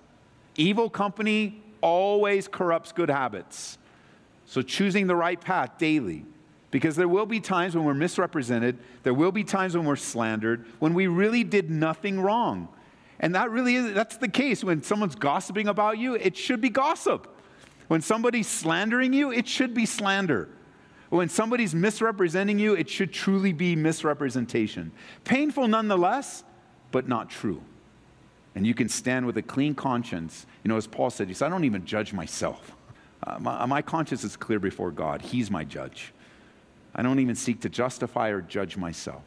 Evil 0.55 0.87
company 0.87 1.63
always 1.81 2.47
corrupts 2.47 2.91
good 2.91 3.09
habits. 3.09 3.79
So 4.45 4.61
choosing 4.61 5.07
the 5.07 5.15
right 5.15 5.41
path 5.41 5.79
daily. 5.79 6.25
Because 6.71 6.95
there 6.95 7.07
will 7.07 7.25
be 7.25 7.41
times 7.41 7.75
when 7.75 7.83
we're 7.83 7.93
misrepresented, 7.93 8.79
there 9.03 9.13
will 9.13 9.31
be 9.31 9.43
times 9.43 9.75
when 9.75 9.85
we're 9.85 9.97
slandered, 9.97 10.65
when 10.79 10.93
we 10.93 11.07
really 11.07 11.43
did 11.43 11.69
nothing 11.69 12.19
wrong. 12.19 12.69
And 13.19 13.35
that 13.35 13.51
really 13.51 13.75
is 13.75 13.93
that's 13.93 14.17
the 14.17 14.29
case 14.29 14.63
when 14.63 14.81
someone's 14.81 15.15
gossiping 15.15 15.67
about 15.67 15.97
you, 15.97 16.15
it 16.15 16.35
should 16.35 16.61
be 16.61 16.69
gossip. 16.69 17.27
When 17.87 18.01
somebody's 18.01 18.47
slandering 18.47 19.11
you, 19.11 19.31
it 19.31 19.47
should 19.47 19.73
be 19.73 19.85
slander. 19.85 20.49
When 21.09 21.27
somebody's 21.27 21.75
misrepresenting 21.75 22.57
you, 22.57 22.73
it 22.73 22.89
should 22.89 23.11
truly 23.11 23.51
be 23.51 23.75
misrepresentation. 23.75 24.93
Painful 25.25 25.67
nonetheless, 25.67 26.45
but 26.91 27.09
not 27.09 27.29
true. 27.29 27.61
And 28.55 28.65
you 28.65 28.73
can 28.73 28.87
stand 28.87 29.25
with 29.25 29.37
a 29.37 29.41
clean 29.41 29.75
conscience. 29.75 30.45
You 30.63 30.69
know, 30.69 30.77
as 30.77 30.87
Paul 30.87 31.09
said, 31.09 31.27
he 31.27 31.33
said, 31.33 31.47
I 31.47 31.49
don't 31.49 31.65
even 31.65 31.85
judge 31.85 32.13
myself. 32.13 32.75
Uh, 33.23 33.37
my, 33.39 33.65
my 33.65 33.81
conscience 33.81 34.23
is 34.23 34.37
clear 34.37 34.59
before 34.59 34.91
God. 34.91 35.21
He's 35.21 35.51
my 35.51 35.65
judge. 35.65 36.13
I 36.93 37.01
don't 37.01 37.19
even 37.19 37.35
seek 37.35 37.61
to 37.61 37.69
justify 37.69 38.29
or 38.29 38.41
judge 38.41 38.77
myself. 38.77 39.21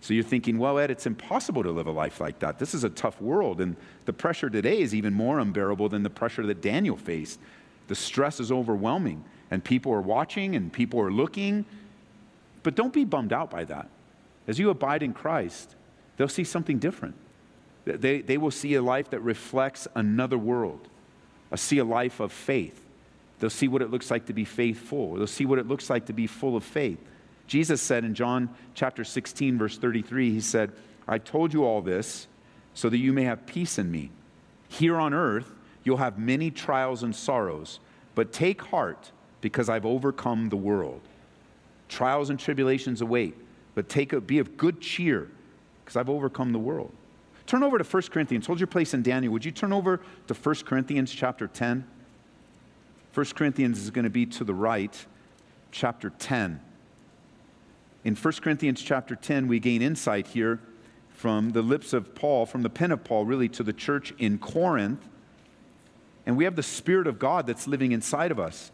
So 0.00 0.14
you're 0.14 0.24
thinking, 0.24 0.58
well, 0.58 0.78
Ed, 0.78 0.90
it's 0.90 1.06
impossible 1.06 1.62
to 1.62 1.70
live 1.70 1.86
a 1.86 1.90
life 1.90 2.20
like 2.20 2.38
that. 2.38 2.58
This 2.58 2.74
is 2.74 2.84
a 2.84 2.88
tough 2.88 3.20
world. 3.20 3.60
And 3.60 3.76
the 4.06 4.12
pressure 4.12 4.48
today 4.48 4.80
is 4.80 4.94
even 4.94 5.12
more 5.12 5.38
unbearable 5.38 5.90
than 5.90 6.02
the 6.02 6.10
pressure 6.10 6.44
that 6.46 6.62
Daniel 6.62 6.96
faced. 6.96 7.38
The 7.88 7.94
stress 7.94 8.40
is 8.40 8.50
overwhelming, 8.50 9.24
and 9.50 9.62
people 9.62 9.92
are 9.92 10.00
watching 10.00 10.56
and 10.56 10.72
people 10.72 11.00
are 11.00 11.12
looking. 11.12 11.66
But 12.62 12.76
don't 12.76 12.92
be 12.92 13.04
bummed 13.04 13.32
out 13.32 13.50
by 13.50 13.64
that. 13.64 13.88
As 14.48 14.58
you 14.58 14.70
abide 14.70 15.02
in 15.02 15.12
Christ, 15.12 15.74
they'll 16.16 16.28
see 16.28 16.44
something 16.44 16.78
different. 16.78 17.14
They, 17.84 18.20
they 18.20 18.38
will 18.38 18.50
see 18.50 18.74
a 18.74 18.82
life 18.82 19.10
that 19.10 19.20
reflects 19.20 19.86
another 19.94 20.38
world, 20.38 20.88
a 21.50 21.58
see 21.58 21.78
a 21.78 21.84
life 21.84 22.20
of 22.20 22.32
faith. 22.32 22.80
They'll 23.40 23.50
see 23.50 23.68
what 23.68 23.82
it 23.82 23.90
looks 23.90 24.10
like 24.10 24.26
to 24.26 24.32
be 24.32 24.44
faithful. 24.44 25.14
They'll 25.14 25.26
see 25.26 25.46
what 25.46 25.58
it 25.58 25.66
looks 25.66 25.90
like 25.90 26.06
to 26.06 26.12
be 26.12 26.26
full 26.26 26.56
of 26.56 26.62
faith. 26.62 26.98
Jesus 27.46 27.82
said 27.82 28.04
in 28.04 28.14
John 28.14 28.50
chapter 28.74 29.02
16, 29.02 29.58
verse 29.58 29.76
33, 29.76 30.30
He 30.30 30.40
said, 30.40 30.72
I 31.08 31.18
told 31.18 31.52
you 31.52 31.64
all 31.64 31.80
this 31.80 32.28
so 32.74 32.88
that 32.88 32.98
you 32.98 33.12
may 33.12 33.24
have 33.24 33.46
peace 33.46 33.78
in 33.78 33.90
me. 33.90 34.10
Here 34.68 34.96
on 34.96 35.12
earth, 35.12 35.50
you'll 35.82 35.96
have 35.96 36.18
many 36.18 36.50
trials 36.50 37.02
and 37.02 37.16
sorrows, 37.16 37.80
but 38.14 38.32
take 38.32 38.62
heart 38.62 39.10
because 39.40 39.68
I've 39.68 39.86
overcome 39.86 40.50
the 40.50 40.56
world. 40.56 41.00
Trials 41.88 42.30
and 42.30 42.38
tribulations 42.38 43.00
await, 43.00 43.34
but 43.74 43.88
take 43.88 44.12
a, 44.12 44.20
be 44.20 44.38
of 44.38 44.56
good 44.56 44.80
cheer 44.80 45.28
because 45.84 45.96
I've 45.96 46.10
overcome 46.10 46.52
the 46.52 46.58
world. 46.58 46.92
Turn 47.46 47.64
over 47.64 47.78
to 47.78 47.84
1 47.84 48.02
Corinthians. 48.12 48.46
Hold 48.46 48.60
your 48.60 48.68
place 48.68 48.94
in 48.94 49.02
Daniel. 49.02 49.32
Would 49.32 49.44
you 49.44 49.50
turn 49.50 49.72
over 49.72 50.00
to 50.28 50.34
1 50.34 50.54
Corinthians 50.66 51.10
chapter 51.10 51.48
10? 51.48 51.84
1 53.12 53.26
Corinthians 53.34 53.80
is 53.80 53.90
going 53.90 54.04
to 54.04 54.10
be 54.10 54.24
to 54.24 54.44
the 54.44 54.54
right, 54.54 55.06
chapter 55.72 56.10
10. 56.10 56.60
In 58.04 58.14
1 58.14 58.32
Corinthians 58.34 58.80
chapter 58.80 59.16
10, 59.16 59.48
we 59.48 59.58
gain 59.58 59.82
insight 59.82 60.28
here 60.28 60.60
from 61.10 61.50
the 61.50 61.60
lips 61.60 61.92
of 61.92 62.14
Paul, 62.14 62.46
from 62.46 62.62
the 62.62 62.70
pen 62.70 62.92
of 62.92 63.02
Paul, 63.02 63.24
really, 63.24 63.48
to 63.50 63.64
the 63.64 63.72
church 63.72 64.14
in 64.18 64.38
Corinth. 64.38 65.06
And 66.24 66.36
we 66.36 66.44
have 66.44 66.54
the 66.54 66.62
Spirit 66.62 67.08
of 67.08 67.18
God 67.18 67.48
that's 67.48 67.66
living 67.66 67.90
inside 67.90 68.30
of 68.30 68.38
us, 68.38 68.70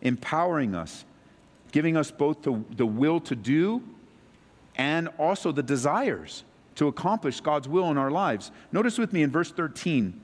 empowering 0.00 0.74
us, 0.74 1.04
giving 1.70 1.96
us 1.96 2.10
both 2.10 2.42
the, 2.42 2.64
the 2.76 2.86
will 2.86 3.20
to 3.20 3.36
do 3.36 3.82
and 4.76 5.08
also 5.18 5.52
the 5.52 5.62
desires 5.62 6.42
to 6.76 6.88
accomplish 6.88 7.40
God's 7.40 7.68
will 7.68 7.90
in 7.90 7.98
our 7.98 8.10
lives. 8.10 8.50
Notice 8.72 8.96
with 8.96 9.12
me 9.12 9.22
in 9.22 9.30
verse 9.30 9.52
13. 9.52 10.20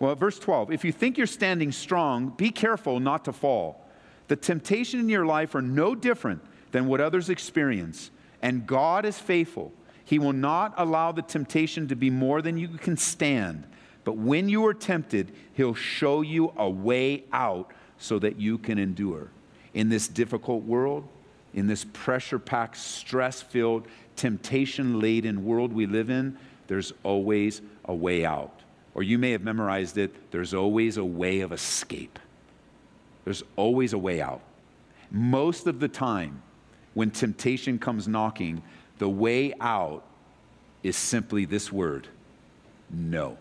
Well, 0.00 0.14
verse 0.14 0.38
12, 0.38 0.72
if 0.72 0.84
you 0.84 0.92
think 0.92 1.18
you're 1.18 1.26
standing 1.26 1.70
strong, 1.72 2.30
be 2.30 2.50
careful 2.50 2.98
not 3.00 3.26
to 3.26 3.32
fall. 3.32 3.86
The 4.28 4.36
temptation 4.36 4.98
in 4.98 5.10
your 5.10 5.26
life 5.26 5.54
are 5.54 5.62
no 5.62 5.94
different 5.94 6.42
than 6.72 6.86
what 6.86 7.02
others 7.02 7.28
experience, 7.28 8.10
and 8.40 8.66
God 8.66 9.04
is 9.04 9.18
faithful. 9.18 9.72
He 10.02 10.18
will 10.18 10.32
not 10.32 10.72
allow 10.78 11.12
the 11.12 11.22
temptation 11.22 11.86
to 11.88 11.94
be 11.94 12.08
more 12.08 12.40
than 12.40 12.56
you 12.56 12.68
can 12.68 12.96
stand. 12.96 13.66
But 14.04 14.16
when 14.16 14.48
you 14.48 14.64
are 14.66 14.74
tempted, 14.74 15.32
He'll 15.52 15.74
show 15.74 16.22
you 16.22 16.52
a 16.56 16.68
way 16.68 17.24
out 17.32 17.70
so 17.98 18.18
that 18.20 18.40
you 18.40 18.56
can 18.56 18.78
endure. 18.78 19.28
In 19.74 19.90
this 19.90 20.08
difficult 20.08 20.64
world, 20.64 21.06
in 21.52 21.66
this 21.66 21.84
pressure 21.92 22.38
packed, 22.38 22.78
stress 22.78 23.42
filled, 23.42 23.86
temptation 24.16 24.98
laden 24.98 25.44
world 25.44 25.72
we 25.72 25.84
live 25.84 26.08
in, 26.08 26.38
there's 26.68 26.94
always 27.02 27.60
a 27.84 27.94
way 27.94 28.24
out. 28.24 28.59
Or 28.94 29.02
you 29.02 29.18
may 29.18 29.32
have 29.32 29.42
memorized 29.42 29.98
it 29.98 30.30
there's 30.30 30.54
always 30.54 30.96
a 30.96 31.04
way 31.04 31.40
of 31.40 31.52
escape. 31.52 32.18
There's 33.24 33.42
always 33.56 33.92
a 33.92 33.98
way 33.98 34.20
out. 34.20 34.40
Most 35.10 35.66
of 35.66 35.80
the 35.80 35.88
time, 35.88 36.42
when 36.94 37.10
temptation 37.10 37.78
comes 37.78 38.08
knocking, 38.08 38.62
the 38.98 39.08
way 39.08 39.52
out 39.60 40.04
is 40.82 40.96
simply 40.96 41.44
this 41.44 41.70
word 41.70 42.08
no. 42.92 43.38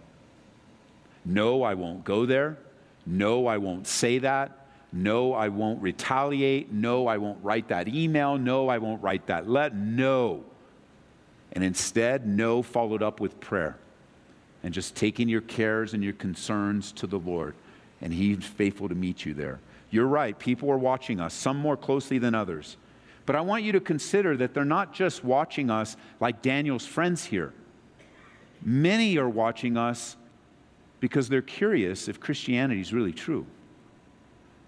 No, 1.26 1.64
I 1.64 1.74
won't 1.74 2.04
go 2.04 2.28
there. 2.28 2.58
No, 3.06 3.48
I 3.48 3.58
won't 3.58 3.88
say 3.88 4.20
that. 4.20 4.68
No, 4.94 5.34
I 5.34 5.50
won't 5.50 5.82
retaliate. 5.82 6.72
No, 6.72 7.08
I 7.08 7.18
won't 7.18 7.44
write 7.44 7.70
that 7.70 7.88
email. 7.88 8.38
No, 8.38 8.70
I 8.70 8.78
won't 8.78 9.02
write 9.02 9.28
that 9.28 9.50
let. 9.50 9.76
No. 9.76 10.44
And 11.52 11.64
instead, 11.64 12.28
no 12.28 12.62
followed 12.62 13.02
up 13.02 13.20
with 13.20 13.40
prayer 13.40 13.78
and 14.64 14.74
just 14.74 14.96
taking 14.96 15.30
your 15.30 15.42
cares 15.42 15.94
and 15.94 16.04
your 16.04 16.14
concerns 16.14 16.92
to 16.94 17.08
the 17.08 17.20
Lord. 17.20 17.56
And 18.02 18.14
He's 18.14 18.44
faithful 18.44 18.90
to 18.90 18.96
meet 18.96 19.26
you 19.26 19.34
there. 19.34 19.60
You're 19.92 20.08
right, 20.08 20.38
people 20.38 20.70
are 20.72 20.78
watching 20.78 21.20
us, 21.20 21.34
some 21.34 21.58
more 21.58 21.78
closely 21.78 22.20
than 22.20 22.36
others. 22.36 22.78
But 23.26 23.36
I 23.36 23.42
want 23.42 23.64
you 23.64 23.72
to 23.74 23.80
consider 23.80 24.36
that 24.38 24.54
they're 24.54 24.66
not 24.66 24.94
just 24.94 25.24
watching 25.24 25.70
us 25.70 25.98
like 26.20 26.42
Daniel's 26.42 26.86
friends 26.86 27.26
here. 27.26 27.54
Many 28.62 29.18
are 29.18 29.30
watching 29.30 29.78
us 29.78 30.18
because 31.00 31.30
they're 31.30 31.42
curious 31.42 32.08
if 32.08 32.20
Christianity 32.20 32.82
is 32.82 32.94
really 32.94 33.14
true. 33.14 33.46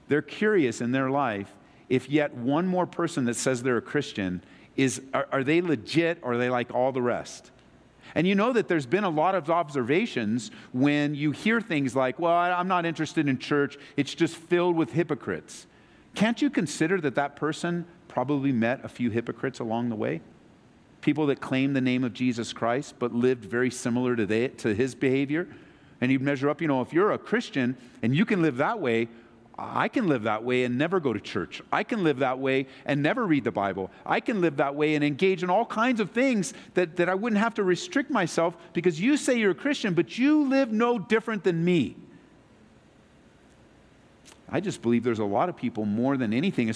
They're 0.07 0.21
curious 0.21 0.81
in 0.81 0.91
their 0.91 1.09
life 1.09 1.51
if 1.89 2.09
yet 2.09 2.33
one 2.33 2.67
more 2.67 2.85
person 2.85 3.25
that 3.25 3.35
says 3.35 3.63
they're 3.63 3.77
a 3.77 3.81
Christian 3.81 4.41
is 4.77 5.01
are, 5.13 5.27
are, 5.31 5.43
they 5.43 5.61
legit 5.61 6.19
or 6.21 6.33
are 6.33 6.37
they 6.37 6.49
like 6.49 6.73
all 6.73 6.91
the 6.91 7.01
rest? 7.01 7.51
And 8.15 8.27
you 8.27 8.35
know 8.35 8.53
that 8.53 8.67
there's 8.67 8.85
been 8.85 9.03
a 9.03 9.09
lot 9.09 9.35
of 9.35 9.49
observations 9.49 10.51
when 10.73 11.15
you 11.15 11.31
hear 11.31 11.61
things 11.61 11.95
like, 11.95 12.19
well, 12.19 12.33
I'm 12.33 12.67
not 12.67 12.85
interested 12.85 13.27
in 13.27 13.37
church, 13.37 13.77
it's 13.97 14.13
just 14.13 14.35
filled 14.35 14.75
with 14.75 14.91
hypocrites. 14.91 15.67
Can't 16.15 16.41
you 16.41 16.49
consider 16.49 16.99
that 17.01 17.15
that 17.15 17.35
person 17.35 17.85
probably 18.07 18.51
met 18.51 18.83
a 18.83 18.89
few 18.89 19.09
hypocrites 19.09 19.59
along 19.59 19.89
the 19.89 19.95
way? 19.95 20.21
People 20.99 21.25
that 21.27 21.39
claim 21.41 21.73
the 21.73 21.81
name 21.81 22.03
of 22.03 22.13
Jesus 22.13 22.53
Christ 22.53 22.95
but 22.99 23.13
lived 23.13 23.45
very 23.45 23.71
similar 23.71 24.15
to, 24.15 24.25
they, 24.25 24.49
to 24.49 24.75
his 24.75 24.93
behavior. 24.93 25.47
And 26.01 26.11
you'd 26.11 26.21
measure 26.21 26.49
up, 26.49 26.61
you 26.61 26.67
know, 26.67 26.81
if 26.81 26.93
you're 26.93 27.11
a 27.11 27.17
Christian 27.17 27.77
and 28.01 28.15
you 28.15 28.25
can 28.25 28.41
live 28.41 28.57
that 28.57 28.79
way, 28.79 29.07
I 29.63 29.89
can 29.89 30.07
live 30.07 30.23
that 30.23 30.43
way 30.43 30.63
and 30.63 30.77
never 30.77 30.99
go 30.99 31.13
to 31.13 31.19
church. 31.19 31.61
I 31.71 31.83
can 31.83 32.03
live 32.03 32.19
that 32.19 32.39
way 32.39 32.65
and 32.85 33.03
never 33.03 33.27
read 33.27 33.43
the 33.43 33.51
Bible. 33.51 33.91
I 34.05 34.19
can 34.19 34.41
live 34.41 34.57
that 34.57 34.73
way 34.73 34.95
and 34.95 35.03
engage 35.03 35.43
in 35.43 35.51
all 35.51 35.65
kinds 35.65 35.99
of 35.99 36.11
things 36.11 36.53
that, 36.73 36.95
that 36.95 37.09
I 37.09 37.13
wouldn't 37.13 37.39
have 37.39 37.53
to 37.55 37.63
restrict 37.63 38.09
myself 38.09 38.57
because 38.73 38.99
you 38.99 39.17
say 39.17 39.37
you're 39.37 39.51
a 39.51 39.55
Christian, 39.55 39.93
but 39.93 40.17
you 40.17 40.49
live 40.49 40.71
no 40.71 40.97
different 40.97 41.43
than 41.43 41.63
me. 41.63 41.95
I 44.49 44.59
just 44.59 44.81
believe 44.81 45.03
there's 45.03 45.19
a 45.19 45.25
lot 45.25 45.47
of 45.47 45.55
people 45.55 45.85
more 45.85 46.17
than 46.17 46.33
anything. 46.33 46.73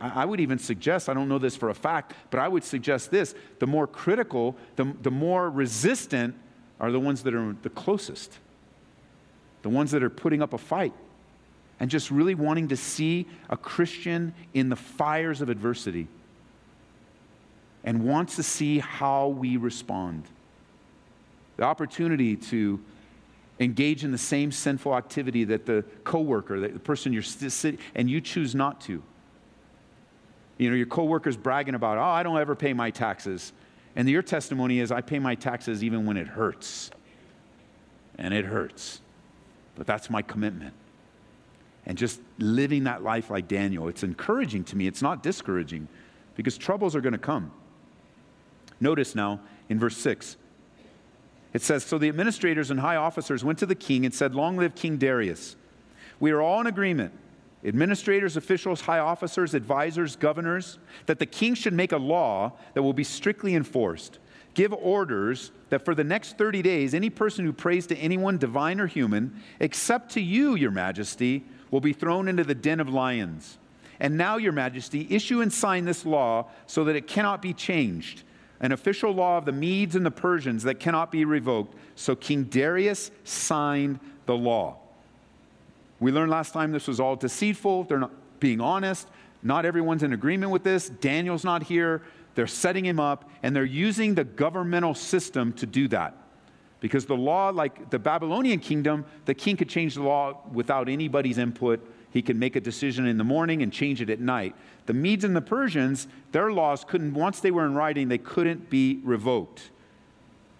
I 0.00 0.24
would 0.24 0.38
even 0.38 0.58
suggest, 0.58 1.08
I 1.08 1.14
don't 1.14 1.28
know 1.28 1.38
this 1.38 1.56
for 1.56 1.70
a 1.70 1.74
fact, 1.74 2.12
but 2.30 2.38
I 2.38 2.48
would 2.48 2.64
suggest 2.64 3.10
this 3.10 3.34
the 3.60 3.66
more 3.66 3.86
critical, 3.86 4.56
the, 4.76 4.94
the 5.00 5.10
more 5.10 5.48
resistant 5.48 6.34
are 6.78 6.92
the 6.92 7.00
ones 7.00 7.22
that 7.22 7.34
are 7.34 7.56
the 7.62 7.70
closest, 7.70 8.38
the 9.62 9.70
ones 9.70 9.90
that 9.92 10.02
are 10.02 10.10
putting 10.10 10.42
up 10.42 10.52
a 10.52 10.58
fight 10.58 10.92
and 11.78 11.90
just 11.90 12.10
really 12.10 12.34
wanting 12.34 12.68
to 12.68 12.76
see 12.76 13.26
a 13.50 13.56
Christian 13.56 14.34
in 14.54 14.68
the 14.68 14.76
fires 14.76 15.40
of 15.40 15.48
adversity 15.48 16.08
and 17.84 18.04
wants 18.04 18.36
to 18.36 18.42
see 18.42 18.78
how 18.78 19.28
we 19.28 19.56
respond. 19.56 20.24
The 21.56 21.64
opportunity 21.64 22.36
to 22.36 22.80
engage 23.60 24.04
in 24.04 24.12
the 24.12 24.18
same 24.18 24.52
sinful 24.52 24.94
activity 24.94 25.44
that 25.44 25.66
the 25.66 25.84
coworker, 26.04 26.60
the 26.60 26.78
person 26.78 27.12
you're 27.12 27.22
sitting, 27.22 27.78
and 27.94 28.10
you 28.10 28.20
choose 28.20 28.54
not 28.54 28.80
to. 28.82 29.02
You 30.58 30.70
know, 30.70 30.76
your 30.76 30.86
coworker's 30.86 31.36
bragging 31.36 31.74
about, 31.74 31.98
oh, 31.98 32.02
I 32.02 32.22
don't 32.22 32.38
ever 32.38 32.54
pay 32.54 32.72
my 32.72 32.90
taxes. 32.90 33.52
And 33.94 34.08
your 34.08 34.22
testimony 34.22 34.80
is, 34.80 34.90
I 34.90 35.00
pay 35.02 35.18
my 35.18 35.34
taxes 35.34 35.84
even 35.84 36.06
when 36.06 36.16
it 36.16 36.26
hurts. 36.26 36.90
And 38.18 38.32
it 38.32 38.46
hurts. 38.46 39.00
But 39.74 39.86
that's 39.86 40.08
my 40.08 40.22
commitment 40.22 40.74
and 41.86 41.96
just 41.96 42.20
living 42.38 42.84
that 42.84 43.02
life 43.02 43.30
like 43.30 43.48
Daniel. 43.48 43.88
It's 43.88 44.02
encouraging 44.02 44.64
to 44.64 44.76
me, 44.76 44.86
it's 44.86 45.02
not 45.02 45.22
discouraging 45.22 45.88
because 46.34 46.58
troubles 46.58 46.94
are 46.96 47.00
going 47.00 47.12
to 47.12 47.18
come. 47.18 47.52
Notice 48.80 49.14
now 49.14 49.40
in 49.68 49.78
verse 49.78 49.96
6, 49.96 50.36
it 51.54 51.62
says 51.62 51.84
So 51.84 51.96
the 51.96 52.08
administrators 52.08 52.70
and 52.70 52.80
high 52.80 52.96
officers 52.96 53.44
went 53.44 53.58
to 53.60 53.66
the 53.66 53.74
king 53.74 54.04
and 54.04 54.14
said, 54.14 54.34
Long 54.34 54.56
live 54.56 54.74
King 54.74 54.98
Darius. 54.98 55.56
We 56.18 56.30
are 56.32 56.40
all 56.40 56.60
in 56.60 56.66
agreement, 56.66 57.12
administrators, 57.64 58.36
officials, 58.36 58.82
high 58.82 58.98
officers, 58.98 59.54
advisors, 59.54 60.16
governors, 60.16 60.78
that 61.06 61.18
the 61.18 61.26
king 61.26 61.54
should 61.54 61.72
make 61.72 61.92
a 61.92 61.98
law 61.98 62.52
that 62.74 62.82
will 62.82 62.92
be 62.92 63.04
strictly 63.04 63.54
enforced. 63.54 64.18
Give 64.54 64.72
orders 64.72 65.52
that 65.68 65.84
for 65.84 65.94
the 65.94 66.04
next 66.04 66.38
30 66.38 66.62
days, 66.62 66.94
any 66.94 67.10
person 67.10 67.44
who 67.44 67.52
prays 67.52 67.86
to 67.88 67.96
anyone, 67.96 68.38
divine 68.38 68.80
or 68.80 68.86
human, 68.86 69.42
except 69.60 70.12
to 70.12 70.20
you, 70.20 70.54
your 70.54 70.70
majesty, 70.70 71.44
will 71.70 71.80
be 71.80 71.92
thrown 71.92 72.28
into 72.28 72.44
the 72.44 72.54
den 72.54 72.80
of 72.80 72.88
lions. 72.88 73.58
And 73.98 74.16
now, 74.16 74.36
Your 74.36 74.52
Majesty, 74.52 75.06
issue 75.10 75.40
and 75.40 75.52
sign 75.52 75.84
this 75.84 76.04
law 76.04 76.46
so 76.66 76.84
that 76.84 76.96
it 76.96 77.06
cannot 77.06 77.40
be 77.40 77.52
changed. 77.52 78.22
an 78.60 78.72
official 78.72 79.12
law 79.12 79.38
of 79.38 79.44
the 79.44 79.52
Medes 79.52 79.96
and 79.96 80.06
the 80.06 80.10
Persians 80.10 80.62
that 80.62 80.80
cannot 80.80 81.12
be 81.12 81.24
revoked. 81.24 81.74
So 81.94 82.14
King 82.14 82.44
Darius 82.44 83.10
signed 83.24 84.00
the 84.26 84.36
law. 84.36 84.76
We 86.00 86.12
learned 86.12 86.30
last 86.30 86.52
time 86.52 86.72
this 86.72 86.88
was 86.88 87.00
all 87.00 87.16
deceitful. 87.16 87.84
They're 87.84 87.98
not 87.98 88.12
being 88.40 88.60
honest. 88.60 89.08
Not 89.42 89.64
everyone's 89.64 90.02
in 90.02 90.12
agreement 90.12 90.52
with 90.52 90.62
this. 90.62 90.88
Daniel's 90.88 91.44
not 91.44 91.62
here. 91.62 92.02
They're 92.34 92.46
setting 92.46 92.84
him 92.84 93.00
up, 93.00 93.30
and 93.42 93.56
they're 93.56 93.64
using 93.64 94.14
the 94.14 94.24
governmental 94.24 94.94
system 94.94 95.52
to 95.54 95.66
do 95.66 95.88
that. 95.88 96.14
Because 96.80 97.06
the 97.06 97.16
law, 97.16 97.50
like 97.50 97.90
the 97.90 97.98
Babylonian 97.98 98.60
kingdom, 98.60 99.06
the 99.24 99.34
king 99.34 99.56
could 99.56 99.68
change 99.68 99.94
the 99.94 100.02
law 100.02 100.40
without 100.52 100.88
anybody's 100.88 101.38
input. 101.38 101.80
He 102.10 102.22
could 102.22 102.36
make 102.36 102.56
a 102.56 102.60
decision 102.60 103.06
in 103.06 103.18
the 103.18 103.24
morning 103.24 103.62
and 103.62 103.72
change 103.72 104.00
it 104.00 104.10
at 104.10 104.20
night. 104.20 104.54
The 104.86 104.92
Medes 104.92 105.24
and 105.24 105.34
the 105.34 105.40
Persians, 105.40 106.06
their 106.32 106.52
laws 106.52 106.84
couldn't, 106.84 107.14
once 107.14 107.40
they 107.40 107.50
were 107.50 107.66
in 107.66 107.74
writing, 107.74 108.08
they 108.08 108.18
couldn't 108.18 108.70
be 108.70 109.00
revoked. 109.04 109.70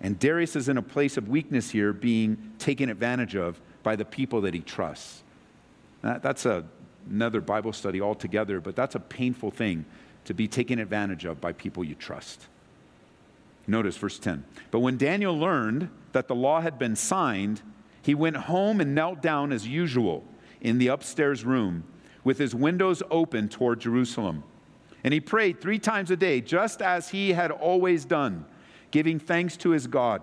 And 0.00 0.18
Darius 0.18 0.56
is 0.56 0.68
in 0.68 0.76
a 0.76 0.82
place 0.82 1.16
of 1.16 1.28
weakness 1.28 1.70
here, 1.70 1.92
being 1.92 2.52
taken 2.58 2.90
advantage 2.90 3.35
of 3.35 3.61
by 3.82 3.96
the 3.96 4.04
people 4.04 4.40
that 4.42 4.52
he 4.52 4.61
trusts. 4.61 5.23
That, 6.02 6.23
that's 6.23 6.44
a, 6.44 6.64
another 7.08 7.40
Bible 7.40 7.73
study 7.73 8.00
altogether, 8.00 8.61
but 8.61 8.76
that's 8.76 8.94
a 8.94 9.00
painful 9.00 9.50
thing 9.50 9.85
to 10.25 10.35
be 10.35 10.49
taken 10.49 10.78
advantage 10.78 11.25
of 11.25 11.40
by 11.40 11.52
people 11.52 11.85
you 11.85 11.94
trust. 11.94 12.49
Notice 13.66 13.96
verse 13.96 14.18
10. 14.18 14.44
But 14.70 14.80
when 14.80 14.96
Daniel 14.96 15.37
learned 15.37 15.90
that 16.12 16.28
the 16.28 16.35
law 16.35 16.61
had 16.61 16.78
been 16.78 16.96
signed, 16.96 17.62
he 18.02 18.14
went 18.14 18.37
home 18.37 18.80
and 18.80 18.94
knelt 18.94 19.20
down 19.20 19.52
as 19.52 19.66
usual 19.66 20.25
in 20.61 20.78
the 20.78 20.88
upstairs 20.88 21.44
room 21.44 21.85
with 22.25 22.38
his 22.38 22.54
windows 22.54 23.02
open 23.11 23.49
toward 23.49 23.80
Jerusalem. 23.80 24.44
And 25.04 25.14
he 25.14 25.20
prayed 25.20 25.61
three 25.61 25.78
times 25.78 26.11
a 26.11 26.16
day, 26.16 26.40
just 26.40 26.82
as 26.82 27.11
he 27.11 27.32
had 27.32 27.50
always 27.50 28.04
done, 28.04 28.44
giving 28.90 29.18
thanks 29.18 29.56
to 29.58 29.70
his 29.70 29.87
God. 29.87 30.23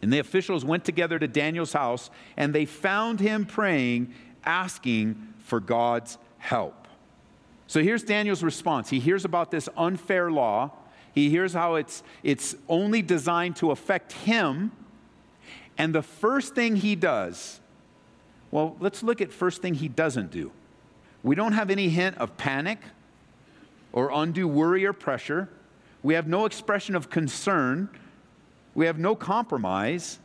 And 0.00 0.12
the 0.12 0.18
officials 0.18 0.64
went 0.64 0.84
together 0.84 1.18
to 1.18 1.28
Daniel's 1.28 1.74
house, 1.74 2.10
and 2.36 2.54
they 2.54 2.64
found 2.64 3.20
him 3.20 3.44
praying, 3.44 4.14
asking 4.44 5.34
for 5.38 5.60
God's 5.60 6.18
help. 6.38 6.88
So 7.66 7.82
here's 7.82 8.02
Daniel's 8.02 8.42
response. 8.42 8.90
He 8.90 9.00
hears 9.00 9.24
about 9.24 9.50
this 9.50 9.68
unfair 9.76 10.30
law. 10.30 10.72
He 11.12 11.28
hears 11.28 11.52
how 11.52 11.74
it's, 11.74 12.02
it's 12.22 12.56
only 12.68 13.02
designed 13.02 13.56
to 13.56 13.70
affect 13.70 14.12
him. 14.12 14.72
And 15.76 15.94
the 15.94 16.02
first 16.02 16.54
thing 16.54 16.76
he 16.76 16.94
does, 16.94 17.60
well, 18.50 18.76
let's 18.80 19.02
look 19.02 19.20
at 19.20 19.32
first 19.32 19.62
thing 19.62 19.74
he 19.74 19.88
doesn't 19.88 20.30
do. 20.30 20.52
We 21.22 21.34
don't 21.34 21.52
have 21.52 21.70
any 21.70 21.88
hint 21.88 22.18
of 22.18 22.36
panic 22.36 22.78
or 23.92 24.10
undue 24.12 24.48
worry 24.48 24.84
or 24.84 24.92
pressure. 24.92 25.48
We 26.02 26.14
have 26.14 26.26
no 26.26 26.46
expression 26.46 26.96
of 26.96 27.10
concern. 27.10 27.88
We 28.74 28.86
have 28.86 28.98
no 28.98 29.14
compromise. 29.14 30.18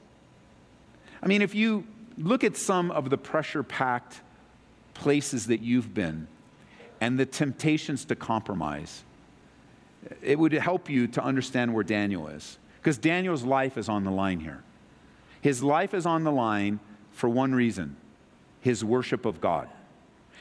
I 1.21 1.27
mean, 1.27 1.41
if 1.41 1.53
you 1.53 1.85
look 2.17 2.43
at 2.43 2.57
some 2.57 2.91
of 2.91 3.09
the 3.09 3.17
pressure 3.17 3.61
packed 3.61 4.21
places 4.93 5.47
that 5.47 5.61
you've 5.61 5.93
been 5.93 6.27
and 6.99 7.19
the 7.19 7.25
temptations 7.25 8.05
to 8.05 8.15
compromise, 8.15 9.03
it 10.21 10.37
would 10.37 10.53
help 10.53 10.89
you 10.89 11.07
to 11.07 11.23
understand 11.23 11.73
where 11.73 11.83
Daniel 11.83 12.27
is. 12.27 12.57
Because 12.77 12.97
Daniel's 12.97 13.43
life 13.43 13.77
is 13.77 13.89
on 13.89 14.03
the 14.03 14.11
line 14.11 14.39
here. 14.39 14.63
His 15.41 15.63
life 15.63 15.93
is 15.93 16.05
on 16.05 16.23
the 16.23 16.31
line 16.31 16.79
for 17.11 17.29
one 17.29 17.53
reason 17.53 17.95
his 18.61 18.83
worship 18.83 19.25
of 19.25 19.39
God. 19.39 19.69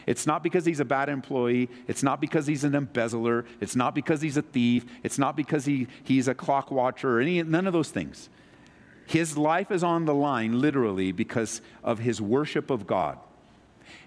It's 0.07 0.27
not 0.27 0.43
because 0.43 0.65
he's 0.65 0.81
a 0.81 0.85
bad 0.85 1.09
employee. 1.09 1.69
It's 1.87 2.03
not 2.03 2.21
because 2.21 2.47
he's 2.47 2.65
an 2.65 2.75
embezzler. 2.75 3.45
It's 3.61 3.77
not 3.77 3.95
because 3.95 4.21
he's 4.21 4.37
a 4.37 4.43
thief. 4.43 4.85
It's 5.03 5.19
not 5.19 5.37
because 5.37 5.65
he, 5.65 5.89
he's 6.05 6.29
a 6.29 6.35
clock 6.35 6.71
watcher 6.71 7.19
or 7.19 7.21
any, 7.21 7.43
none 7.43 7.67
of 7.67 7.73
those 7.73 7.91
things. 7.91 8.29
His 9.07 9.37
life 9.37 9.71
is 9.71 9.83
on 9.83 10.05
the 10.05 10.15
line 10.15 10.61
literally 10.61 11.13
because 11.13 11.61
of 11.85 12.01
his 12.01 12.21
worship 12.21 12.71
of 12.71 12.87
God. 12.87 13.19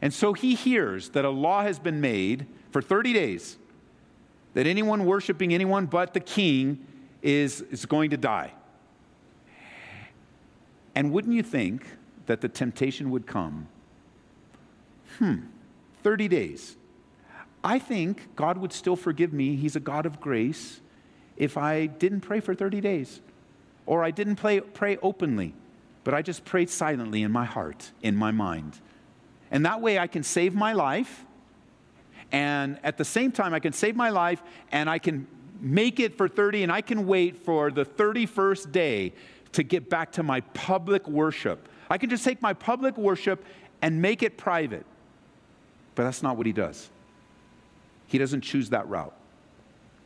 And 0.02 0.14
so 0.14 0.34
he 0.34 0.56
hears 0.56 1.10
that 1.10 1.26
a 1.26 1.30
law 1.30 1.64
has 1.64 1.80
been 1.80 2.02
made 2.02 2.46
for 2.72 2.82
30 2.82 3.14
days 3.14 3.58
that 4.60 4.68
anyone 4.68 5.06
worshiping 5.06 5.54
anyone 5.54 5.86
but 5.86 6.14
the 6.14 6.20
king 6.20 6.86
is, 7.22 7.62
is 7.72 7.86
going 7.86 8.10
to 8.10 8.18
die. 8.18 8.52
And 10.94 11.14
wouldn't 11.14 11.34
you 11.34 11.44
think 11.44 11.88
that 12.26 12.42
the 12.42 12.50
temptation 12.50 13.10
would 13.10 13.26
come? 13.26 13.70
Hmm, 15.18 15.44
30 16.04 16.28
days. 16.28 16.76
I 17.64 17.80
think 17.80 18.36
God 18.36 18.58
would 18.58 18.74
still 18.74 18.98
forgive 18.98 19.32
me. 19.32 19.56
He's 19.56 19.78
a 19.78 19.80
God 19.80 20.06
of 20.06 20.20
grace 20.20 20.82
if 21.38 21.56
I 21.56 21.86
didn't 21.86 22.20
pray 22.20 22.42
for 22.42 22.54
30 22.54 22.82
days 22.82 23.22
or 23.86 24.04
I 24.04 24.12
didn't 24.12 24.36
pray, 24.36 24.60
pray 24.60 24.98
openly, 25.02 25.54
but 26.04 26.14
I 26.14 26.22
just 26.22 26.44
prayed 26.44 26.70
silently 26.70 27.24
in 27.24 27.32
my 27.32 27.46
heart, 27.46 27.94
in 28.02 28.18
my 28.18 28.32
mind. 28.32 28.82
And 29.52 29.66
that 29.66 29.80
way 29.80 29.98
I 29.98 30.08
can 30.08 30.24
save 30.24 30.54
my 30.54 30.74
life. 30.74 31.24
And 32.32 32.80
at 32.84 32.98
the 32.98 33.06
same 33.06 33.32
time, 33.32 33.54
I 33.54 33.60
can 33.60 33.74
save 33.74 33.96
my 33.96 34.10
life 34.10 34.42
and 34.72 34.90
I 34.90 35.00
can 35.00 35.28
make 35.60 36.00
it 36.00 36.18
for 36.18 36.28
30 36.28 36.64
and 36.64 36.72
I 36.72 36.82
can 36.82 37.08
wait 37.08 37.38
for 37.38 37.72
the 37.72 37.86
31st 37.86 38.72
day 38.72 39.14
to 39.54 39.64
get 39.64 39.90
back 39.90 40.12
to 40.14 40.24
my 40.24 40.42
public 40.42 41.08
worship. 41.08 41.68
I 41.90 41.98
can 41.98 42.10
just 42.10 42.24
take 42.24 42.42
my 42.42 42.54
public 42.54 42.98
worship 42.98 43.44
and 43.82 44.02
make 44.02 44.22
it 44.22 44.38
private. 44.38 44.86
But 45.96 46.04
that's 46.04 46.22
not 46.22 46.38
what 46.38 46.46
he 46.46 46.54
does. 46.54 46.90
He 48.08 48.18
doesn't 48.18 48.42
choose 48.42 48.70
that 48.70 48.88
route. 48.88 49.14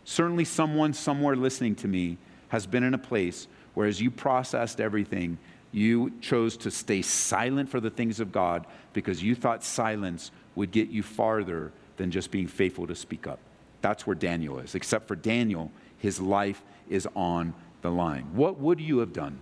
Certainly, 0.05 0.45
someone 0.45 0.93
somewhere 0.93 1.35
listening 1.35 1.75
to 1.75 1.87
me 1.87 2.17
has 2.49 2.65
been 2.65 2.83
in 2.83 2.93
a 2.93 2.97
place 2.97 3.47
where, 3.73 3.87
as 3.87 4.01
you 4.01 4.11
processed 4.11 4.81
everything, 4.81 5.37
you 5.71 6.13
chose 6.21 6.57
to 6.57 6.71
stay 6.71 7.01
silent 7.01 7.69
for 7.69 7.79
the 7.79 7.89
things 7.89 8.19
of 8.19 8.31
God 8.31 8.65
because 8.93 9.23
you 9.23 9.33
thought 9.33 9.63
silence 9.63 10.31
would 10.55 10.71
get 10.71 10.89
you 10.89 11.01
farther 11.01 11.71
than 11.97 12.11
just 12.11 12.31
being 12.31 12.47
faithful 12.47 12.87
to 12.87 12.95
speak 12.95 13.27
up. 13.27 13.39
That's 13.81 14.07
where 14.07 14.15
Daniel 14.15 14.59
is. 14.59 14.75
Except 14.75 15.07
for 15.07 15.15
Daniel, 15.15 15.71
his 15.97 16.19
life 16.19 16.61
is 16.89 17.07
on 17.15 17.53
the 17.81 17.89
line. 17.91 18.27
What 18.33 18.59
would 18.59 18.79
you 18.79 18.99
have 18.99 19.13
done? 19.13 19.39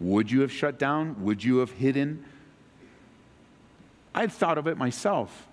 Would 0.00 0.30
you 0.30 0.40
have 0.40 0.52
shut 0.52 0.78
down? 0.78 1.22
Would 1.22 1.44
you 1.44 1.58
have 1.58 1.70
hidden? 1.70 2.24
I've 4.14 4.32
thought 4.32 4.58
of 4.58 4.66
it 4.66 4.76
myself. 4.76 5.46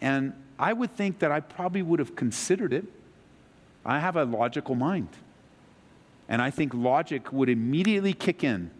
And 0.00 0.32
I 0.58 0.72
would 0.72 0.94
think 0.96 1.20
that 1.20 1.30
I 1.30 1.40
probably 1.40 1.82
would 1.82 1.98
have 1.98 2.16
considered 2.16 2.72
it. 2.72 2.84
I 3.84 3.98
have 3.98 4.16
a 4.16 4.24
logical 4.24 4.74
mind. 4.74 5.08
And 6.28 6.40
I 6.40 6.50
think 6.50 6.72
logic 6.74 7.32
would 7.32 7.48
immediately 7.48 8.12
kick 8.12 8.42
in. 8.42 8.70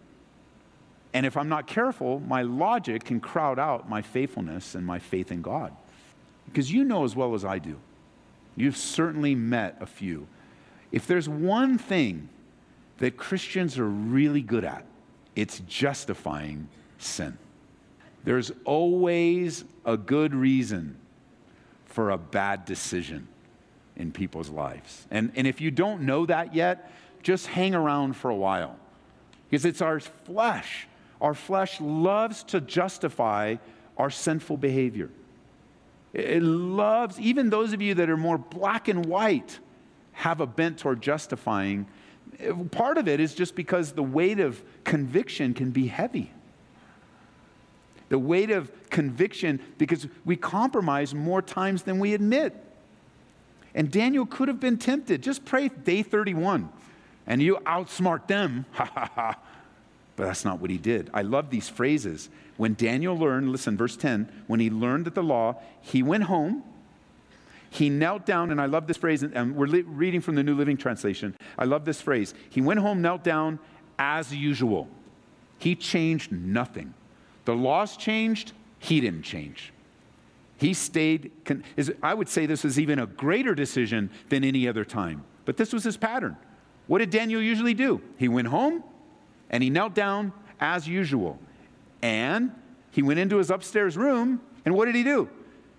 And 1.12 1.26
if 1.26 1.37
I'm 1.37 1.48
not 1.48 1.66
careful, 1.66 2.20
my 2.20 2.42
logic 2.42 3.05
can 3.05 3.20
crowd 3.20 3.59
out 3.59 3.88
my 3.88 4.00
faithfulness 4.00 4.74
and 4.74 4.87
my 4.87 4.98
faith 4.98 5.31
in 5.31 5.42
God. 5.42 5.72
Because 6.52 6.70
you 6.70 6.84
know 6.84 7.04
as 7.04 7.16
well 7.16 7.34
as 7.34 7.46
I 7.46 7.58
do, 7.58 7.78
you've 8.56 8.76
certainly 8.76 9.34
met 9.34 9.78
a 9.80 9.86
few. 9.86 10.26
If 10.90 11.06
there's 11.06 11.26
one 11.26 11.78
thing 11.78 12.28
that 12.98 13.16
Christians 13.16 13.78
are 13.78 13.88
really 13.88 14.42
good 14.42 14.62
at, 14.62 14.84
it's 15.34 15.60
justifying 15.60 16.68
sin. 16.98 17.38
There's 18.24 18.52
always 18.66 19.64
a 19.86 19.96
good 19.96 20.34
reason 20.34 20.96
for 21.86 22.10
a 22.10 22.18
bad 22.18 22.66
decision 22.66 23.28
in 23.96 24.12
people's 24.12 24.50
lives. 24.50 25.06
And, 25.10 25.32
and 25.34 25.46
if 25.46 25.60
you 25.60 25.70
don't 25.70 26.02
know 26.02 26.26
that 26.26 26.54
yet, 26.54 26.92
just 27.22 27.46
hang 27.46 27.74
around 27.74 28.14
for 28.14 28.30
a 28.30 28.36
while. 28.36 28.76
Because 29.48 29.64
it's 29.64 29.80
our 29.80 30.00
flesh. 30.00 30.86
Our 31.18 31.34
flesh 31.34 31.80
loves 31.80 32.42
to 32.44 32.60
justify 32.60 33.56
our 33.96 34.10
sinful 34.10 34.58
behavior. 34.58 35.08
It 36.12 36.42
loves, 36.42 37.18
even 37.18 37.51
those 37.51 37.72
of 37.72 37.81
you 37.81 37.94
that 37.94 38.11
are 38.11 38.16
more 38.16 38.38
black 38.38 38.88
and 38.88 39.07
white, 39.07 39.59
have 40.12 40.40
a 40.40 40.46
bent 40.46 40.79
toward 40.79 41.01
justifying. 41.01 41.87
Part 42.70 42.98
of 42.98 43.09
it 43.09 43.18
is 43.20 43.35
just 43.35 43.55
because 43.55 43.92
the 43.92 44.03
weight 44.03 44.40
of 44.40 44.62
conviction 44.85 45.55
can 45.55 45.70
be 45.70 45.87
heavy. 45.87 46.31
The 48.11 48.18
weight 48.18 48.51
of 48.51 48.70
conviction, 48.90 49.61
because 49.79 50.07
we 50.25 50.37
compromise 50.37 51.14
more 51.14 51.40
times 51.40 51.85
than 51.85 51.98
we 51.98 52.12
admit. 52.12 52.55
And 53.75 53.90
Daniel 53.90 54.27
could 54.27 54.48
have 54.48 54.61
been 54.61 54.77
tempted. 54.77 55.22
Just 55.22 55.46
pray 55.46 55.68
day 55.68 56.03
31 56.03 56.68
and 57.27 57.42
you 57.42 57.57
outsmart 57.66 58.27
them. 58.27 58.66
Ha 58.75 58.85
ha 58.85 59.11
ha. 59.14 59.38
But 60.16 60.27
that's 60.27 60.44
not 60.44 60.61
what 60.61 60.70
he 60.70 60.79
did. 60.79 61.11
I 61.14 61.22
love 61.22 61.51
these 61.51 61.68
phrases. 61.68 62.29
When 62.57 62.75
Daniel 62.75 63.16
learned, 63.16 63.51
listen, 63.51 63.77
verse 63.77 63.96
10, 63.96 64.31
when 64.46 64.61
he 64.61 64.68
learned 64.70 65.07
that 65.07 65.14
the 65.14 65.22
law, 65.22 65.57
he 65.81 66.03
went 66.03 66.25
home, 66.25 66.62
he 67.70 67.88
knelt 67.88 68.27
down, 68.27 68.51
and 68.51 68.61
I 68.61 68.66
love 68.66 68.87
this 68.87 68.98
phrase, 68.98 69.22
and 69.22 69.57
we're 69.57 69.83
reading 69.85 70.20
from 70.20 70.35
the 70.35 70.42
New 70.42 70.55
Living 70.55 70.77
Translation. 70.77 71.35
I 71.59 71.64
love 71.64 71.87
this 71.87 72.03
phrase. 72.03 72.35
He 72.51 72.61
went 72.61 72.81
home, 72.81 73.01
knelt 73.01 73.25
down 73.25 73.59
as 73.98 74.35
usual. 74.35 74.88
He 75.59 75.75
changed 75.75 76.31
nothing. 76.31 76.92
The 77.46 77.55
laws 77.55 77.96
changed, 77.96 78.53
he 78.79 79.01
didn't 79.01 79.22
change. 79.22 79.72
He 80.59 80.75
stayed, 80.75 81.33
I 82.03 82.12
would 82.12 82.29
say 82.29 82.44
this 82.44 82.62
was 82.62 82.79
even 82.79 82.98
a 82.98 83.07
greater 83.07 83.55
decision 83.55 84.11
than 84.29 84.44
any 84.44 84.68
other 84.68 84.85
time. 84.85 85.25
But 85.46 85.57
this 85.57 85.72
was 85.72 85.83
his 85.83 85.96
pattern. 85.96 86.37
What 86.87 86.98
did 86.98 87.11
Daniel 87.11 87.40
usually 87.40 87.75
do? 87.75 88.03
He 88.18 88.29
went 88.29 88.48
home 88.48 88.85
and 89.52 89.62
he 89.62 89.70
knelt 89.70 89.94
down 89.94 90.32
as 90.60 90.88
usual. 90.88 91.38
And 92.00 92.52
he 92.90 93.02
went 93.02 93.20
into 93.20 93.36
his 93.36 93.50
upstairs 93.50 93.96
room, 93.96 94.40
and 94.64 94.74
what 94.74 94.86
did 94.86 94.94
he 94.94 95.04
do? 95.04 95.28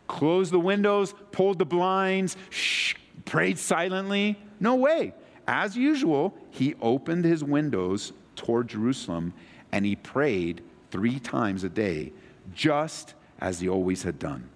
Closed 0.08 0.52
the 0.52 0.60
windows, 0.60 1.14
pulled 1.32 1.60
the 1.60 1.66
blinds, 1.66 2.38
shh, 2.50 2.96
prayed 3.26 3.58
silently. 3.58 4.38
No 4.60 4.76
way. 4.76 5.14
As 5.48 5.76
usual, 5.76 6.34
he 6.52 6.76
opened 6.82 7.26
his 7.26 7.44
windows 7.44 8.14
toward 8.36 8.70
Jerusalem 8.70 9.34
and 9.72 9.86
he 9.86 9.96
prayed 9.96 10.62
three 10.92 11.20
times 11.20 11.64
a 11.64 11.70
day, 11.70 12.14
just 12.54 13.16
as 13.40 13.60
he 13.60 13.68
always 13.68 14.04
had 14.04 14.20
done, 14.20 14.48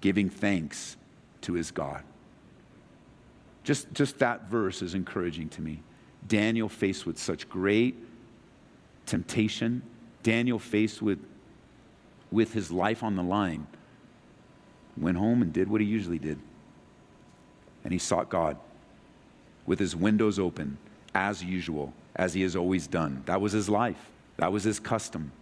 giving 0.00 0.28
thanks 0.28 0.96
to 1.42 1.52
his 1.52 1.70
God. 1.70 2.02
Just, 3.62 3.92
just 3.92 4.18
that 4.18 4.48
verse 4.48 4.82
is 4.82 4.94
encouraging 4.94 5.48
to 5.50 5.62
me. 5.62 5.82
Daniel 6.26 6.68
faced 6.68 7.06
with 7.06 7.18
such 7.18 7.48
great 7.48 7.96
temptation, 9.06 9.82
Daniel 10.22 10.58
faced 10.58 11.00
with, 11.00 11.18
with 12.30 12.52
his 12.52 12.70
life 12.70 13.02
on 13.02 13.16
the 13.16 13.22
line, 13.22 13.66
went 14.96 15.16
home 15.16 15.42
and 15.42 15.52
did 15.52 15.70
what 15.70 15.80
he 15.80 15.86
usually 15.86 16.18
did. 16.18 16.38
And 17.84 17.92
he 17.92 17.98
sought 17.98 18.28
God 18.28 18.56
with 19.64 19.78
his 19.78 19.94
windows 19.94 20.38
open, 20.38 20.78
as 21.14 21.42
usual, 21.42 21.92
as 22.14 22.34
he 22.34 22.42
has 22.42 22.56
always 22.56 22.86
done. 22.86 23.22
That 23.26 23.40
was 23.40 23.52
his 23.52 23.68
life, 23.68 24.10
that 24.36 24.52
was 24.52 24.64
his 24.64 24.78
custom. 24.78 25.32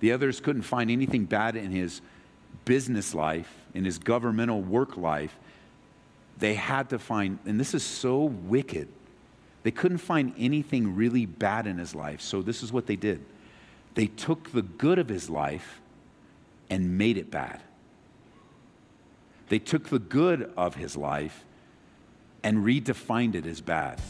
The 0.00 0.12
others 0.12 0.40
couldn't 0.40 0.62
find 0.62 0.90
anything 0.90 1.24
bad 1.26 1.56
in 1.56 1.70
his 1.70 2.00
business 2.64 3.14
life, 3.14 3.52
in 3.74 3.84
his 3.84 3.98
governmental 3.98 4.62
work 4.62 4.96
life. 4.96 5.36
They 6.38 6.54
had 6.54 6.88
to 6.90 6.98
find, 6.98 7.38
and 7.44 7.60
this 7.60 7.74
is 7.74 7.82
so 7.82 8.24
wicked, 8.24 8.88
they 9.62 9.70
couldn't 9.70 9.98
find 9.98 10.32
anything 10.38 10.94
really 10.94 11.26
bad 11.26 11.66
in 11.66 11.78
his 11.78 11.94
life. 11.94 12.20
So 12.20 12.42
this 12.42 12.62
is 12.62 12.72
what 12.72 12.86
they 12.86 12.96
did 12.96 13.24
they 13.94 14.06
took 14.06 14.52
the 14.52 14.62
good 14.62 14.98
of 14.98 15.08
his 15.08 15.28
life 15.28 15.80
and 16.70 16.96
made 16.96 17.18
it 17.18 17.30
bad. 17.30 17.60
They 19.48 19.58
took 19.58 19.88
the 19.88 19.98
good 19.98 20.52
of 20.56 20.76
his 20.76 20.96
life 20.96 21.44
and 22.44 22.64
redefined 22.64 23.34
it 23.34 23.46
as 23.46 23.60
bad. 23.60 24.00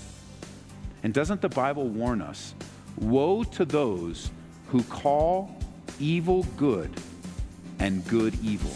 And 1.03 1.15
doesn't 1.15 1.41
the 1.41 1.49
Bible 1.49 1.89
warn 1.89 2.21
us? 2.21 2.55
Woe 2.99 3.43
to 3.45 3.65
those 3.65 4.31
who 4.69 4.83
call 4.85 5.57
evil 5.99 6.43
good 6.57 6.91
and 7.79 8.07
good 8.07 8.39
evil. 8.45 8.71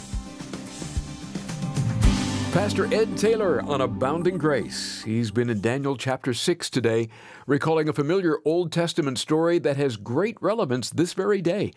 Pastor 2.54 2.86
Ed 2.94 3.18
Taylor 3.18 3.60
on 3.62 3.80
Abounding 3.80 4.38
Grace. 4.38 5.02
He's 5.02 5.32
been 5.32 5.50
in 5.50 5.60
Daniel 5.60 5.96
chapter 5.96 6.32
6 6.32 6.70
today, 6.70 7.08
recalling 7.48 7.88
a 7.88 7.92
familiar 7.92 8.38
Old 8.44 8.70
Testament 8.70 9.18
story 9.18 9.58
that 9.58 9.76
has 9.76 9.96
great 9.96 10.40
relevance 10.40 10.88
this 10.88 11.14
very 11.14 11.42
day. 11.42 11.72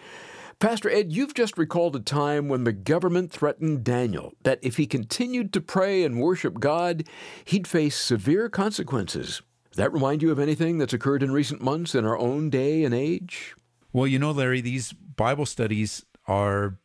Pastor 0.60 0.88
Ed, 0.88 1.12
you've 1.12 1.34
just 1.34 1.58
recalled 1.58 1.96
a 1.96 2.00
time 2.00 2.48
when 2.48 2.64
the 2.64 2.74
government 2.74 3.32
threatened 3.32 3.84
Daniel 3.84 4.34
that 4.44 4.60
if 4.62 4.78
he 4.78 4.86
continued 4.86 5.52
to 5.54 5.62
pray 5.62 6.04
and 6.04 6.22
worship 6.22 6.60
God, 6.60 7.08
he'd 7.46 7.68
face 7.68 7.98
severe 7.98 8.48
consequences. 8.48 9.42
Does 9.72 9.78
that 9.78 9.92
remind 9.92 10.22
you 10.22 10.30
of 10.30 10.38
anything 10.38 10.78
that's 10.78 10.94
occurred 10.94 11.24
in 11.24 11.32
recent 11.32 11.60
months 11.60 11.96
in 11.96 12.06
our 12.06 12.20
own 12.20 12.52
day 12.52 12.84
and 12.84 12.94
age? 12.94 13.56
Well, 13.94 14.06
you 14.06 14.20
know, 14.20 14.30
Larry, 14.30 14.62
these 14.62 14.94
Bible 14.94 15.48
studies 15.48 16.06
are 16.28 16.78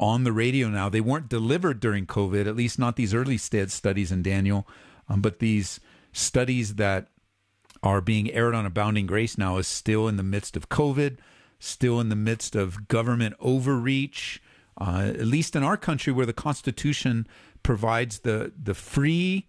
on 0.00 0.24
the 0.24 0.32
radio 0.32 0.68
now. 0.68 0.88
They 0.88 1.02
weren't 1.02 1.28
delivered 1.28 1.78
during 1.78 2.06
COVID, 2.06 2.46
at 2.46 2.56
least 2.56 2.78
not 2.78 2.96
these 2.96 3.14
early 3.14 3.36
st- 3.36 3.70
studies 3.70 4.10
in 4.10 4.22
Daniel, 4.22 4.66
um, 5.08 5.20
but 5.20 5.38
these 5.38 5.78
studies 6.12 6.76
that 6.76 7.08
are 7.82 8.00
being 8.00 8.30
aired 8.32 8.54
on 8.54 8.66
Abounding 8.66 9.06
Grace 9.06 9.38
now 9.38 9.58
is 9.58 9.68
still 9.68 10.08
in 10.08 10.16
the 10.16 10.22
midst 10.22 10.56
of 10.56 10.70
COVID, 10.70 11.18
still 11.58 12.00
in 12.00 12.08
the 12.08 12.16
midst 12.16 12.56
of 12.56 12.88
government 12.88 13.34
overreach. 13.38 14.42
Uh, 14.78 15.12
at 15.14 15.26
least 15.26 15.54
in 15.54 15.62
our 15.62 15.76
country, 15.76 16.10
where 16.10 16.24
the 16.24 16.32
Constitution 16.32 17.26
provides 17.62 18.20
the 18.20 18.52
the 18.60 18.72
free 18.72 19.46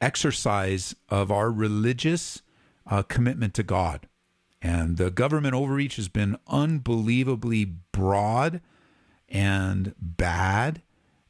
exercise 0.00 0.94
of 1.08 1.32
our 1.32 1.50
religious 1.50 2.42
uh, 2.86 3.02
commitment 3.02 3.52
to 3.54 3.64
God. 3.64 4.06
And 4.62 4.96
the 4.96 5.10
government 5.10 5.54
overreach 5.54 5.96
has 5.96 6.08
been 6.08 6.36
unbelievably 6.46 7.64
broad 7.90 8.60
and 9.30 9.94
bad. 10.00 10.82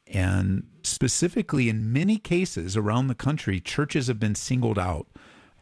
And 0.06 0.66
specifically, 0.82 1.68
in 1.68 1.92
many 1.92 2.18
cases 2.18 2.76
around 2.76 3.06
the 3.06 3.14
country, 3.14 3.60
churches 3.60 4.08
have 4.08 4.18
been 4.18 4.34
singled 4.34 4.78
out. 4.78 5.06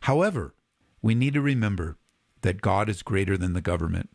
However, 0.03 0.55
we 1.03 1.15
need 1.15 1.35
to 1.35 1.41
remember 1.41 1.97
that 2.43 2.61
God 2.61 2.89
is 2.89 3.03
greater 3.03 3.37
than 3.37 3.53
the 3.53 3.61
government 3.61 4.11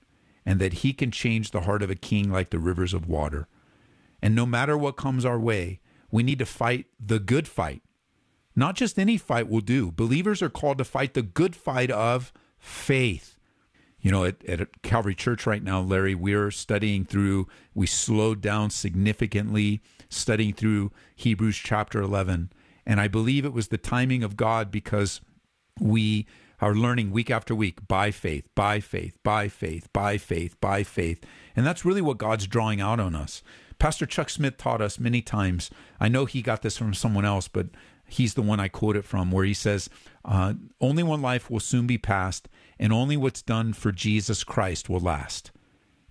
and 0.46 0.60
that 0.60 0.74
he 0.74 0.94
can 0.94 1.12
change 1.12 1.52
the 1.52 1.62
heart 1.62 1.84
of 1.84 1.90
a 1.90 1.96
king 1.96 2.32
like 2.32 2.50
the 2.50 2.60
rivers 2.60 2.94
of 2.94 3.08
water. 3.08 3.48
And 4.22 4.34
no 4.34 4.46
matter 4.46 4.78
what 4.78 4.98
comes 4.98 5.26
our 5.26 5.40
way, 5.40 5.80
we 6.12 6.24
need 6.24 6.40
to 6.40 6.46
fight 6.46 6.88
the 7.00 7.20
good 7.20 7.48
fight. 7.48 7.82
Not 8.56 8.76
just 8.76 9.00
any 9.00 9.18
fight 9.18 9.50
will 9.50 9.62
do. 9.62 9.92
Believers 9.92 10.42
are 10.42 10.50
called 10.50 10.78
to 10.78 10.86
fight 10.86 11.14
the 11.14 11.22
good 11.22 11.56
fight 11.56 11.90
of 11.90 12.32
faith. 12.60 13.38
You 14.04 14.12
know, 14.12 14.26
at, 14.26 14.44
at 14.46 14.82
Calvary 14.84 15.16
Church 15.16 15.48
right 15.48 15.64
now, 15.64 15.80
Larry, 15.80 16.14
we're 16.14 16.52
studying 16.52 17.06
through, 17.06 17.48
we 17.74 17.88
slowed 17.88 18.42
down 18.42 18.70
significantly 18.70 19.82
studying 20.10 20.54
through 20.54 20.92
Hebrews 21.16 21.56
chapter 21.56 22.02
11. 22.02 22.52
And 22.86 23.00
I 23.00 23.08
believe 23.08 23.46
it 23.46 23.54
was 23.54 23.70
the 23.70 23.78
timing 23.78 24.22
of 24.22 24.36
God 24.36 24.72
because 24.72 25.22
we 25.80 26.28
are 26.60 26.76
learning 26.76 27.12
week 27.12 27.32
after 27.32 27.56
week 27.56 27.88
by 27.88 28.12
faith, 28.12 28.46
by 28.56 28.82
faith, 28.82 29.18
by 29.24 29.48
faith, 29.48 29.88
by 29.94 30.18
faith, 30.18 30.60
by 30.60 30.84
faith. 30.84 31.24
And 31.56 31.66
that's 31.66 31.86
really 31.86 32.02
what 32.02 32.18
God's 32.18 32.46
drawing 32.46 32.82
out 32.82 33.00
on 33.00 33.16
us. 33.16 33.42
Pastor 33.80 34.06
Chuck 34.06 34.30
Smith 34.30 34.58
taught 34.58 34.82
us 34.82 35.00
many 35.00 35.22
times. 35.22 35.70
I 36.00 36.10
know 36.10 36.26
he 36.26 36.42
got 36.42 36.62
this 36.62 36.78
from 36.78 36.94
someone 36.94 37.26
else, 37.26 37.48
but 37.48 37.68
he's 38.06 38.34
the 38.34 38.42
one 38.42 38.60
I 38.60 38.68
quote 38.68 38.98
it 38.98 39.06
from, 39.06 39.32
where 39.32 39.46
he 39.46 39.54
says, 39.54 39.90
uh, 40.26 40.54
Only 40.80 41.04
one 41.04 41.22
life 41.22 41.50
will 41.50 41.60
soon 41.60 41.88
be 41.88 41.98
passed, 41.98 42.48
and 42.84 42.92
only 42.92 43.16
what's 43.16 43.42
done 43.42 43.72
for 43.72 43.94
Jesus 43.94 44.44
Christ 44.44 44.90
will 44.90 45.00
last. 45.00 45.52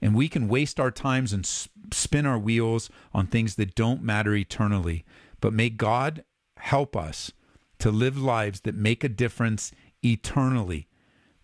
And 0.01 0.15
we 0.15 0.27
can 0.27 0.49
waste 0.49 0.81
our 0.81 0.91
times 0.91 1.35
and 1.35 1.45
spin 1.45 2.25
our 2.25 2.39
wheels 2.39 2.89
on 3.13 3.27
things 3.27 3.57
that 3.57 3.75
don't 3.75 4.03
matter 4.03 4.35
eternally. 4.35 5.05
But 5.43 5.53
may 5.53 5.69
God 5.69 6.25
help 6.57 6.97
us 6.97 7.31
to 7.79 7.91
live 7.91 8.17
lives 8.17 8.63
that 8.63 8.75
make 8.75 9.05
a 9.05 9.11
difference 9.11 9.71
eternally. 10.03 10.89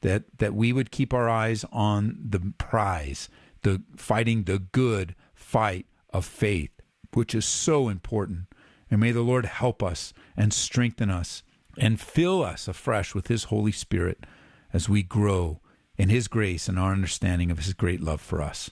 That, 0.01 0.38
that 0.38 0.55
we 0.55 0.73
would 0.73 0.91
keep 0.91 1.12
our 1.12 1.29
eyes 1.29 1.62
on 1.71 2.17
the 2.27 2.55
prize, 2.57 3.29
the 3.64 3.83
fighting 3.97 4.45
the 4.45 4.61
good 4.61 5.14
fight 5.35 5.85
of 6.09 6.25
faith, 6.25 6.71
which 7.12 7.35
is 7.35 7.45
so 7.45 7.91
important. 7.91 8.47
And 8.91 8.99
may 8.99 9.12
the 9.12 9.21
Lord 9.21 9.45
help 9.45 9.83
us 9.83 10.14
and 10.38 10.55
strengthen 10.55 11.11
us 11.11 11.43
and 11.77 12.01
fill 12.01 12.43
us 12.43 12.67
afresh 12.67 13.14
with 13.14 13.27
His 13.27 13.45
Holy 13.45 13.73
Spirit 13.73 14.25
as 14.72 14.88
we 14.88 15.02
grow 15.02 15.61
in 15.96 16.09
His 16.09 16.28
grace 16.28 16.68
and 16.68 16.78
our 16.78 16.92
understanding 16.92 17.50
of 17.50 17.59
His 17.59 17.74
great 17.74 18.00
love 18.00 18.20
for 18.20 18.42
us. 18.42 18.70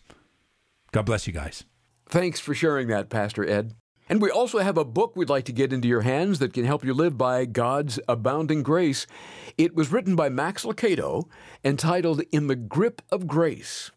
God 0.93 1.07
bless 1.07 1.27
you 1.27 1.33
guys. 1.33 1.65
Thanks 2.09 2.41
for 2.41 2.55
sharing 2.55 2.89
that, 2.89 3.11
Pastor 3.11 3.49
Ed. 3.49 3.75
And 4.09 4.23
we 4.23 4.31
also 4.31 4.59
have 4.59 4.79
a 4.79 4.85
book 4.85 5.17
we'd 5.17 5.29
like 5.29 5.45
to 5.47 5.53
get 5.53 5.73
into 5.73 5.89
your 5.89 6.03
hands 6.03 6.39
that 6.39 6.53
can 6.53 6.65
help 6.65 6.85
you 6.85 6.95
live 6.95 7.19
by 7.19 7.45
God's 7.45 7.99
abounding 8.09 8.63
grace. 8.63 9.07
It 9.59 9.75
was 9.75 9.91
written 9.91 10.15
by 10.15 10.29
Max 10.29 10.65
Lucado, 10.65 11.25
entitled 11.65 12.23
In 12.31 12.47
the 12.47 12.55
Grip 12.55 13.03
of 13.11 13.27
Grace. 13.27 13.91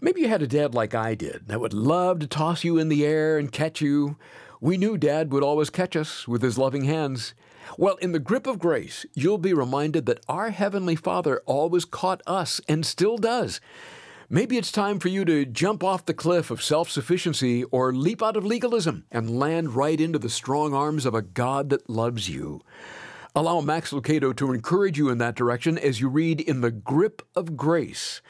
Maybe 0.00 0.20
you 0.20 0.28
had 0.28 0.42
a 0.42 0.46
dad 0.46 0.74
like 0.74 0.94
I 0.94 1.14
did 1.16 1.48
that 1.48 1.60
would 1.60 1.74
love 1.74 2.20
to 2.20 2.26
toss 2.28 2.62
you 2.62 2.78
in 2.78 2.88
the 2.88 3.04
air 3.04 3.36
and 3.36 3.50
catch 3.50 3.80
you. 3.80 4.16
We 4.60 4.76
knew 4.76 4.96
Dad 4.96 5.32
would 5.32 5.42
always 5.42 5.70
catch 5.70 5.96
us 5.96 6.28
with 6.28 6.42
his 6.42 6.56
loving 6.56 6.84
hands. 6.84 7.34
Well, 7.76 7.96
in 7.96 8.12
the 8.12 8.18
grip 8.18 8.46
of 8.46 8.58
grace, 8.58 9.06
you'll 9.14 9.38
be 9.38 9.54
reminded 9.54 10.06
that 10.06 10.24
our 10.28 10.50
Heavenly 10.50 10.96
Father 10.96 11.42
always 11.46 11.84
caught 11.84 12.22
us 12.26 12.60
and 12.68 12.84
still 12.84 13.16
does. 13.16 13.60
Maybe 14.30 14.56
it's 14.56 14.72
time 14.72 14.98
for 15.00 15.08
you 15.08 15.24
to 15.26 15.44
jump 15.44 15.84
off 15.84 16.06
the 16.06 16.14
cliff 16.14 16.50
of 16.50 16.62
self 16.62 16.88
sufficiency 16.88 17.64
or 17.64 17.92
leap 17.92 18.22
out 18.22 18.36
of 18.36 18.44
legalism 18.44 19.04
and 19.10 19.38
land 19.38 19.76
right 19.76 20.00
into 20.00 20.18
the 20.18 20.30
strong 20.30 20.72
arms 20.72 21.04
of 21.04 21.14
a 21.14 21.22
God 21.22 21.70
that 21.70 21.90
loves 21.90 22.28
you. 22.28 22.62
Allow 23.36 23.60
Max 23.60 23.92
Lucado 23.92 24.34
to 24.36 24.52
encourage 24.52 24.96
you 24.96 25.08
in 25.10 25.18
that 25.18 25.34
direction 25.34 25.76
as 25.76 26.00
you 26.00 26.08
read 26.08 26.40
In 26.40 26.60
the 26.60 26.70
Grip 26.70 27.20
of 27.34 27.56
Grace. 27.56 28.22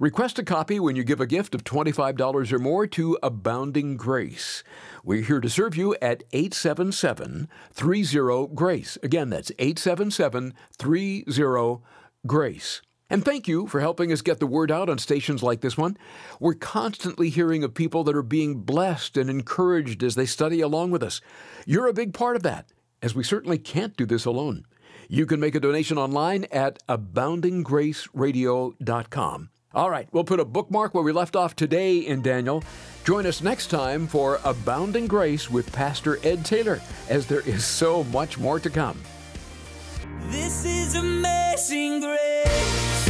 Request 0.00 0.38
a 0.38 0.42
copy 0.42 0.80
when 0.80 0.96
you 0.96 1.04
give 1.04 1.20
a 1.20 1.26
gift 1.26 1.54
of 1.54 1.62
$25 1.62 2.52
or 2.52 2.58
more 2.58 2.86
to 2.86 3.18
Abounding 3.22 3.98
Grace. 3.98 4.64
We're 5.04 5.20
here 5.20 5.40
to 5.40 5.50
serve 5.50 5.76
you 5.76 5.94
at 6.00 6.22
877 6.32 7.50
30 7.70 8.46
GRACE. 8.54 8.96
Again, 9.02 9.28
that's 9.28 9.52
877 9.58 10.54
30 10.78 11.24
GRACE. 12.26 12.80
And 13.10 13.22
thank 13.22 13.46
you 13.46 13.66
for 13.66 13.80
helping 13.80 14.10
us 14.10 14.22
get 14.22 14.40
the 14.40 14.46
word 14.46 14.70
out 14.70 14.88
on 14.88 14.96
stations 14.96 15.42
like 15.42 15.60
this 15.60 15.76
one. 15.76 15.98
We're 16.40 16.54
constantly 16.54 17.28
hearing 17.28 17.62
of 17.62 17.74
people 17.74 18.02
that 18.04 18.16
are 18.16 18.22
being 18.22 18.62
blessed 18.62 19.18
and 19.18 19.28
encouraged 19.28 20.02
as 20.02 20.14
they 20.14 20.24
study 20.24 20.62
along 20.62 20.92
with 20.92 21.02
us. 21.02 21.20
You're 21.66 21.88
a 21.88 21.92
big 21.92 22.14
part 22.14 22.36
of 22.36 22.42
that, 22.44 22.72
as 23.02 23.14
we 23.14 23.22
certainly 23.22 23.58
can't 23.58 23.98
do 23.98 24.06
this 24.06 24.24
alone. 24.24 24.64
You 25.10 25.26
can 25.26 25.40
make 25.40 25.54
a 25.54 25.60
donation 25.60 25.98
online 25.98 26.46
at 26.50 26.78
aboundinggraceradio.com. 26.88 29.50
All 29.72 29.88
right, 29.88 30.08
we'll 30.10 30.24
put 30.24 30.40
a 30.40 30.44
bookmark 30.44 30.94
where 30.94 31.04
we 31.04 31.12
left 31.12 31.36
off 31.36 31.54
today 31.54 31.98
in 31.98 32.22
Daniel. 32.22 32.64
Join 33.04 33.24
us 33.24 33.40
next 33.40 33.68
time 33.68 34.08
for 34.08 34.40
Abounding 34.42 35.06
Grace 35.06 35.48
with 35.48 35.72
Pastor 35.72 36.18
Ed 36.24 36.44
Taylor, 36.44 36.80
as 37.08 37.26
there 37.26 37.42
is 37.42 37.64
so 37.64 38.02
much 38.04 38.36
more 38.36 38.58
to 38.58 38.68
come. 38.68 39.00
This 40.22 40.64
is 40.64 40.96
amazing 40.96 42.00
grace. 42.00 43.09